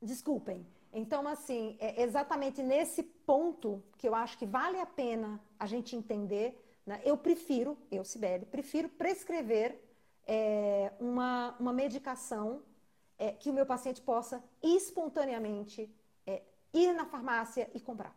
[0.00, 0.64] Desculpem.
[0.92, 5.96] Então, assim, é exatamente nesse ponto que eu acho que vale a pena a gente
[5.96, 6.56] entender.
[6.86, 7.00] Né?
[7.04, 9.76] Eu prefiro, eu, Sibeli, prefiro prescrever
[10.24, 12.62] é, uma, uma medicação
[13.18, 15.92] é, que o meu paciente possa espontaneamente
[16.74, 18.14] ir na farmácia e comprar.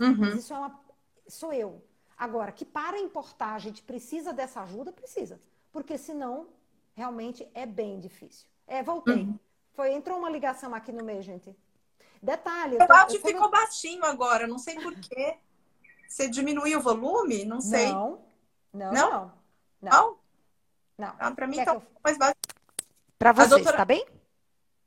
[0.00, 0.36] Uhum.
[0.36, 0.80] Isso é uma,
[1.28, 1.84] sou eu.
[2.16, 5.40] Agora, que para importar a gente precisa dessa ajuda, precisa.
[5.70, 6.48] Porque senão,
[6.94, 8.46] realmente é bem difícil.
[8.66, 9.22] É, voltei.
[9.22, 9.38] Uhum.
[9.74, 11.54] Foi, entrou uma ligação aqui no meio, gente.
[12.22, 12.78] Detalhe.
[12.78, 13.50] O áudio ficou eu...
[13.50, 15.36] baixinho agora, não sei porquê.
[16.08, 17.44] Você diminuiu o volume?
[17.44, 17.92] Não sei.
[17.92, 18.24] Não,
[18.72, 19.10] não, não.
[19.10, 19.32] Não?
[19.82, 20.18] Não?
[20.96, 21.14] não.
[21.18, 21.82] Ah, para mim tá eu...
[22.02, 22.36] mais baixo.
[23.18, 23.76] Para você, doutora...
[23.76, 24.06] tá bem?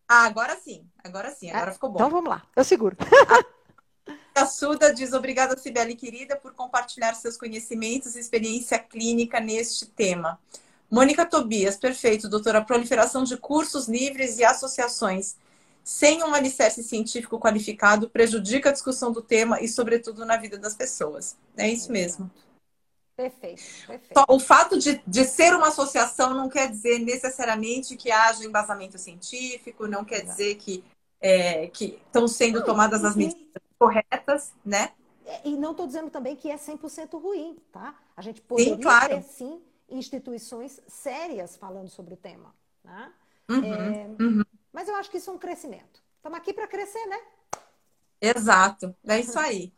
[0.08, 0.86] Ah, agora sim.
[1.03, 1.74] Agora sim, agora é?
[1.74, 1.99] ficou bom.
[1.99, 2.95] Então vamos lá, eu seguro.
[4.34, 10.39] A Suda diz obrigada, Sibeli querida, por compartilhar seus conhecimentos e experiência clínica neste tema.
[10.89, 12.64] Mônica Tobias, perfeito, doutora.
[12.64, 15.36] Proliferação de cursos livres e associações
[15.84, 20.76] sem um alicerce científico qualificado prejudica a discussão do tema e, sobretudo, na vida das
[20.76, 21.36] pessoas.
[21.55, 22.30] É isso mesmo.
[23.18, 24.26] Perfeito, perfeito.
[24.30, 29.88] O fato de, de ser uma associação não quer dizer necessariamente que haja embasamento científico,
[29.88, 30.84] não quer dizer que,
[31.20, 33.43] é, que estão sendo tomadas as medidas
[33.80, 34.91] corretas, né?
[35.26, 37.99] É, e não estou dizendo também que é 100% ruim, tá?
[38.15, 39.09] A gente poderia sim, claro.
[39.09, 42.53] ter, sim, instituições sérias falando sobre o tema,
[42.84, 43.11] né?
[43.49, 44.43] Uhum, é, uhum.
[44.72, 46.03] Mas eu acho que isso é um crescimento.
[46.18, 47.20] Estamos aqui para crescer, né?
[48.22, 49.74] Exato, é isso aí.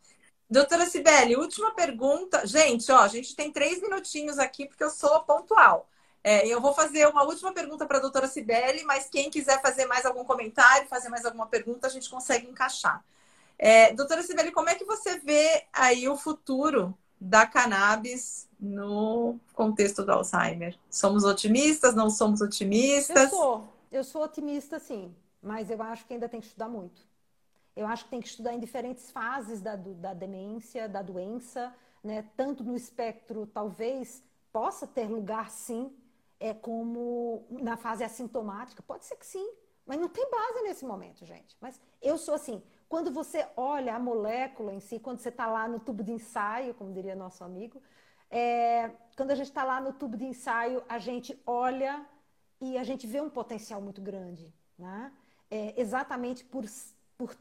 [0.50, 2.44] Doutora Sibeli, última pergunta.
[2.44, 5.88] Gente, ó, a gente tem três minutinhos aqui porque eu sou pontual.
[6.24, 9.86] É, eu vou fazer uma última pergunta para a doutora Sibeli, mas quem quiser fazer
[9.86, 13.02] mais algum comentário, fazer mais alguma pergunta, a gente consegue encaixar.
[13.56, 20.04] É, doutora Sibeli, como é que você vê aí o futuro da cannabis no contexto
[20.04, 20.76] do Alzheimer?
[20.90, 21.94] Somos otimistas?
[21.94, 23.30] Não somos otimistas?
[23.30, 23.68] Eu sou.
[23.92, 27.09] Eu sou otimista, sim, mas eu acho que ainda tem que estudar muito.
[27.74, 32.28] Eu acho que tem que estudar em diferentes fases da, da demência, da doença, né?
[32.36, 35.96] tanto no espectro, talvez possa ter lugar, sim,
[36.38, 38.82] é como na fase assintomática.
[38.82, 39.52] Pode ser que sim,
[39.86, 41.56] mas não tem base nesse momento, gente.
[41.60, 45.68] Mas eu sou assim, quando você olha a molécula em si, quando você está lá
[45.68, 47.80] no tubo de ensaio, como diria nosso amigo,
[48.30, 52.06] é, quando a gente está lá no tubo de ensaio, a gente olha
[52.60, 55.12] e a gente vê um potencial muito grande, né?
[55.50, 56.64] É, exatamente por,
[57.18, 57.36] por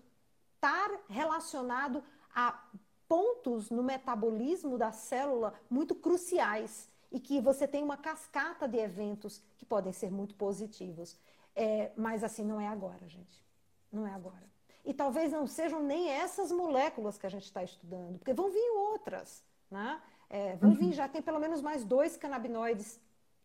[0.60, 2.04] estar relacionado
[2.36, 2.62] a
[3.08, 9.42] pontos no metabolismo da célula muito cruciais e que você tem uma cascata de eventos
[9.58, 11.18] que podem ser muito positivos.
[11.56, 13.44] É, mas assim, não é agora, gente.
[13.92, 14.48] Não é agora.
[14.86, 18.70] E talvez não sejam nem essas moléculas que a gente está estudando, porque vão vir
[18.72, 19.44] outras.
[19.72, 20.02] Né?
[20.30, 20.94] É, vão vir, uhum.
[20.94, 23.00] já tem pelo menos mais dois canabinoides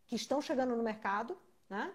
[0.05, 1.35] que estão chegando no mercado,
[1.67, 1.91] né?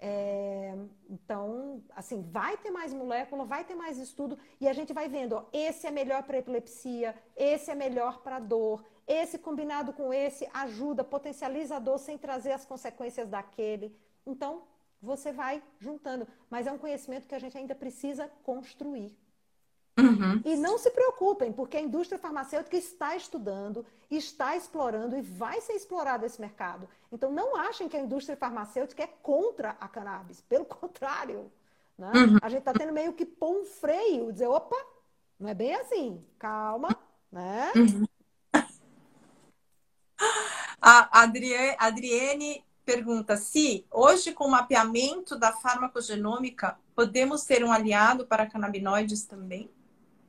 [0.00, 0.76] É,
[1.10, 5.32] então, assim, vai ter mais molécula, vai ter mais estudo e a gente vai vendo,
[5.32, 10.48] ó, esse é melhor para epilepsia, esse é melhor para dor, esse combinado com esse
[10.54, 13.96] ajuda, potencializa a dor sem trazer as consequências daquele.
[14.24, 14.62] Então,
[15.02, 19.16] você vai juntando, mas é um conhecimento que a gente ainda precisa construir.
[19.98, 20.40] Uhum.
[20.44, 25.72] E não se preocupem, porque a indústria farmacêutica está estudando, está explorando e vai ser
[25.72, 26.88] explorado esse mercado.
[27.10, 30.40] Então não achem que a indústria farmacêutica é contra a cannabis.
[30.42, 31.50] Pelo contrário.
[31.98, 32.12] Né?
[32.14, 32.38] Uhum.
[32.40, 34.76] A gente está tendo meio que pôr um freio, dizer, opa,
[35.38, 36.96] não é bem assim, calma,
[37.30, 37.72] né?
[37.74, 38.06] Uhum.
[40.80, 48.26] A Adriane, Adriane pergunta se hoje com o mapeamento da farmacogenômica podemos ter um aliado
[48.26, 49.68] para canabinoides também?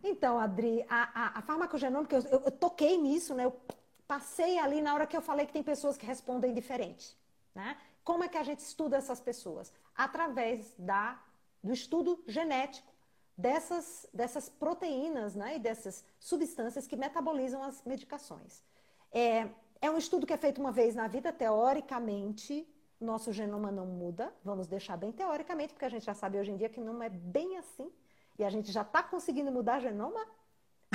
[0.03, 3.45] Então, Adri, a, a, a farmacogenômica, eu, eu, eu, toquei nisso, né?
[3.45, 3.59] Eu
[4.07, 7.15] passei ali na hora que eu falei que tem pessoas que respondem diferente.
[7.53, 7.77] Né?
[8.03, 9.71] Como é que a gente estuda essas pessoas?
[9.95, 11.21] Através da,
[11.63, 12.91] do estudo genético
[13.37, 15.57] dessas, dessas proteínas né?
[15.57, 18.63] e dessas substâncias que metabolizam as medicações.
[19.11, 19.47] É,
[19.81, 22.67] é um estudo que é feito uma vez na vida, teoricamente,
[22.99, 26.57] nosso genoma não muda, vamos deixar bem teoricamente, porque a gente já sabe hoje em
[26.57, 27.91] dia que não é bem assim
[28.39, 30.25] e a gente já está conseguindo mudar genoma,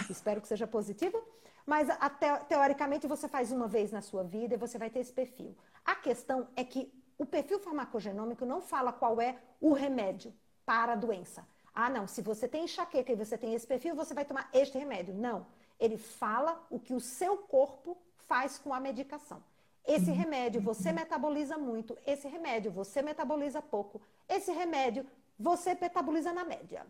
[0.09, 1.22] espero que seja positivo,
[1.66, 5.12] mas até, teoricamente você faz uma vez na sua vida e você vai ter esse
[5.12, 5.57] perfil.
[5.84, 10.32] A questão é que o perfil farmacogenômico não fala qual é o remédio
[10.64, 11.47] para a doença.
[11.74, 14.78] Ah, não, se você tem enxaqueca e você tem esse perfil, você vai tomar este
[14.78, 15.14] remédio.
[15.14, 15.47] Não.
[15.78, 19.42] Ele fala o que o seu corpo faz com a medicação.
[19.86, 25.07] Esse remédio você metaboliza muito, esse remédio você metaboliza pouco, esse remédio
[25.38, 26.86] você metaboliza na média.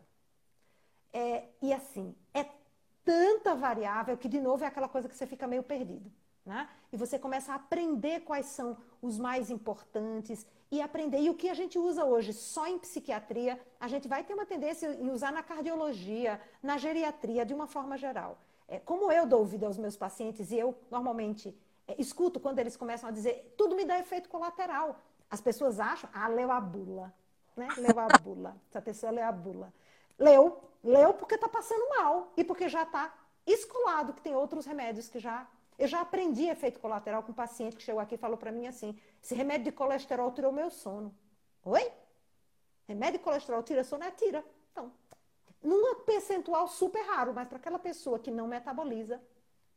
[1.14, 2.44] É, e assim, é
[3.04, 6.10] tanta variável que, de novo, é aquela coisa que você fica meio perdido.
[6.44, 6.68] Né?
[6.92, 11.20] E você começa a aprender quais são os mais importantes e aprender.
[11.20, 14.44] E o que a gente usa hoje só em psiquiatria, a gente vai ter uma
[14.44, 18.36] tendência em usar na cardiologia, na geriatria, de uma forma geral.
[18.66, 21.56] É, como eu dou ouvido aos meus pacientes e eu normalmente
[21.86, 24.98] é, escuto quando eles começam a dizer tudo me dá efeito colateral.
[25.30, 27.14] As pessoas acham, ah, leu a bula.
[27.56, 27.68] Né?
[27.78, 28.56] Leu a bula.
[28.68, 29.72] Essa pessoa leu a bula.
[30.18, 33.12] Leu, leu porque está passando mal e porque já está
[33.46, 35.48] escolado que tem outros remédios que já.
[35.76, 38.66] Eu já aprendi efeito colateral com um paciente que chegou aqui e falou para mim
[38.66, 41.12] assim: esse remédio de colesterol tirou meu sono.
[41.64, 41.90] Oi?
[42.86, 44.04] Remédio de colesterol tira sono?
[44.04, 44.44] É, tira.
[44.70, 44.92] Então,
[45.62, 49.20] num percentual super raro, mas para aquela pessoa que não metaboliza,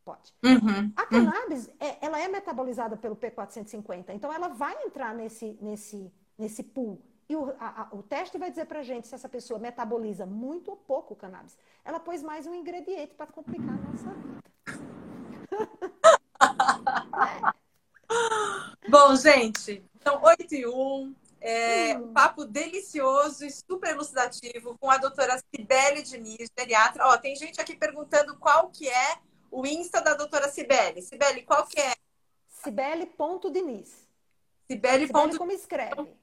[0.03, 0.33] pode.
[0.43, 0.91] Uhum.
[0.95, 6.61] A cannabis, é, ela é metabolizada pelo P450, então ela vai entrar nesse, nesse, nesse
[6.61, 7.01] pool.
[7.29, 10.71] E o, a, a, o teste vai dizer pra gente se essa pessoa metaboliza muito
[10.71, 11.57] ou pouco o cannabis.
[11.83, 14.41] Ela pôs mais um ingrediente para complicar a nossa vida.
[18.89, 21.15] Bom, gente, então 8 e 1.
[21.39, 22.05] É, hum.
[22.05, 27.05] Um papo delicioso e super elucidativo com a doutora Cibele Diniz, geriatra.
[27.07, 29.19] Ó, tem gente aqui perguntando qual que é
[29.51, 31.01] o Insta da doutora Cibele.
[31.01, 31.93] Cibele, qual que é?
[32.47, 34.07] Cibele.diniz.
[34.65, 35.07] Cibele.
[35.07, 36.16] Cibele como escreve.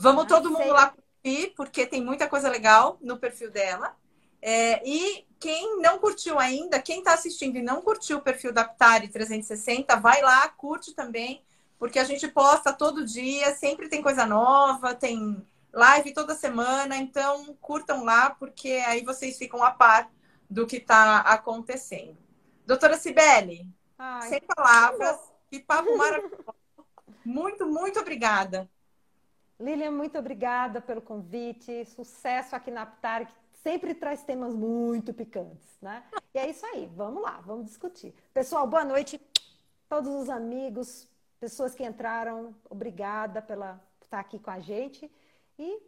[0.00, 0.72] Vamos ah, todo mundo sei.
[0.72, 3.94] lá curtir, porque tem muita coisa legal no perfil dela.
[4.40, 8.64] É, e quem não curtiu ainda, quem está assistindo e não curtiu o perfil da
[8.64, 11.44] Ptari 360, vai lá, curte também,
[11.78, 17.54] porque a gente posta todo dia, sempre tem coisa nova, tem live toda semana, então
[17.60, 20.10] curtam lá, porque aí vocês ficam a par
[20.48, 22.16] do que está acontecendo.
[22.66, 23.66] Doutora Cibele,
[23.98, 25.18] Ai, sem palavras,
[25.50, 26.54] que papo maravilhoso.
[27.22, 28.68] Muito, muito obrigada.
[29.60, 31.84] Lilian, muito obrigada pelo convite.
[31.84, 36.02] Sucesso aqui na Aptar, que sempre traz temas muito picantes, né?
[36.34, 38.14] E é isso aí, vamos lá, vamos discutir.
[38.32, 39.20] Pessoal, boa noite.
[39.86, 41.06] Todos os amigos,
[41.38, 45.10] pessoas que entraram, obrigada pela estar aqui com a gente.
[45.58, 45.78] E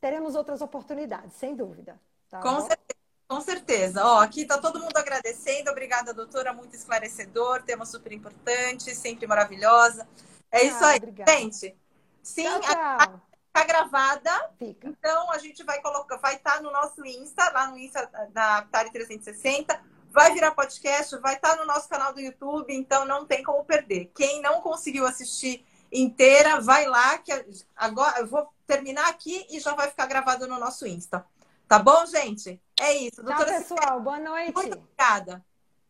[0.00, 2.00] teremos outras oportunidades, sem dúvida.
[2.30, 2.60] Tá com bom?
[2.60, 3.02] certeza.
[3.28, 4.04] Com certeza.
[4.04, 5.70] Ó, aqui está todo mundo agradecendo.
[5.70, 6.52] Obrigada, doutora.
[6.52, 7.62] Muito esclarecedor.
[7.62, 10.06] Tema super importante, sempre maravilhosa.
[10.50, 11.32] É ah, isso aí, obrigada.
[11.32, 11.74] gente.
[12.22, 13.20] Sim, tchau, tchau.
[13.52, 14.50] Tá gravada.
[14.58, 14.88] Fica.
[14.88, 18.62] Então a gente vai colocar, vai estar tá no nosso Insta, lá no Insta da
[18.62, 19.78] Tari 360.
[20.10, 23.64] Vai virar podcast, vai estar tá no nosso canal do YouTube, então não tem como
[23.64, 24.10] perder.
[24.14, 27.32] Quem não conseguiu assistir inteira, vai lá que
[27.76, 31.24] agora eu vou terminar aqui e já vai ficar gravado no nosso Insta.
[31.68, 32.60] Tá bom, gente?
[32.78, 33.22] É isso.
[33.22, 34.00] Doutora Tchau, pessoal.
[34.00, 34.54] Boa noite.
[34.54, 35.44] Muito obrigada.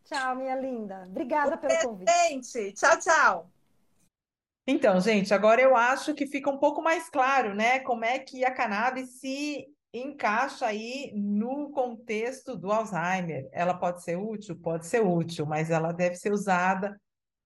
[0.05, 1.05] Tchau, minha linda.
[1.09, 2.13] Obrigada pelo convite.
[2.13, 3.51] Gente, tchau, tchau.
[4.67, 8.45] Então, gente, agora eu acho que fica um pouco mais claro, né, como é que
[8.45, 13.49] a cannabis se encaixa aí no contexto do Alzheimer.
[13.53, 14.57] Ela pode ser útil?
[14.57, 16.99] Pode ser útil, mas ela deve ser usada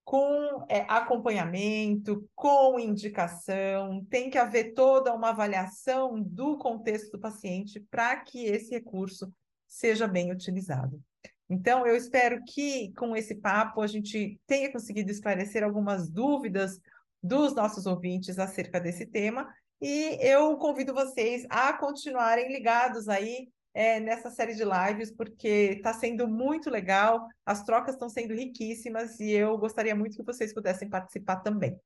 [0.04, 7.80] com é, acompanhamento, com indicação, tem que haver toda uma avaliação do contexto do paciente
[7.90, 9.28] para que esse recurso
[9.66, 11.02] seja bem utilizado.
[11.50, 16.78] Então, eu espero que com esse papo a gente tenha conseguido esclarecer algumas dúvidas
[17.22, 19.48] dos nossos ouvintes acerca desse tema
[19.80, 25.92] e eu convido vocês a continuarem ligados aí é, nessa série de lives, porque está
[25.92, 30.88] sendo muito legal, as trocas estão sendo riquíssimas e eu gostaria muito que vocês pudessem
[30.88, 31.78] participar também.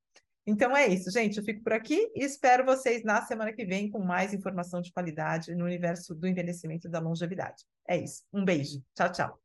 [0.47, 1.39] Então é isso, gente.
[1.39, 4.93] Eu fico por aqui e espero vocês na semana que vem com mais informação de
[4.93, 7.65] qualidade no universo do envelhecimento e da longevidade.
[7.87, 8.23] É isso.
[8.33, 8.83] Um beijo.
[8.95, 9.41] Tchau, tchau.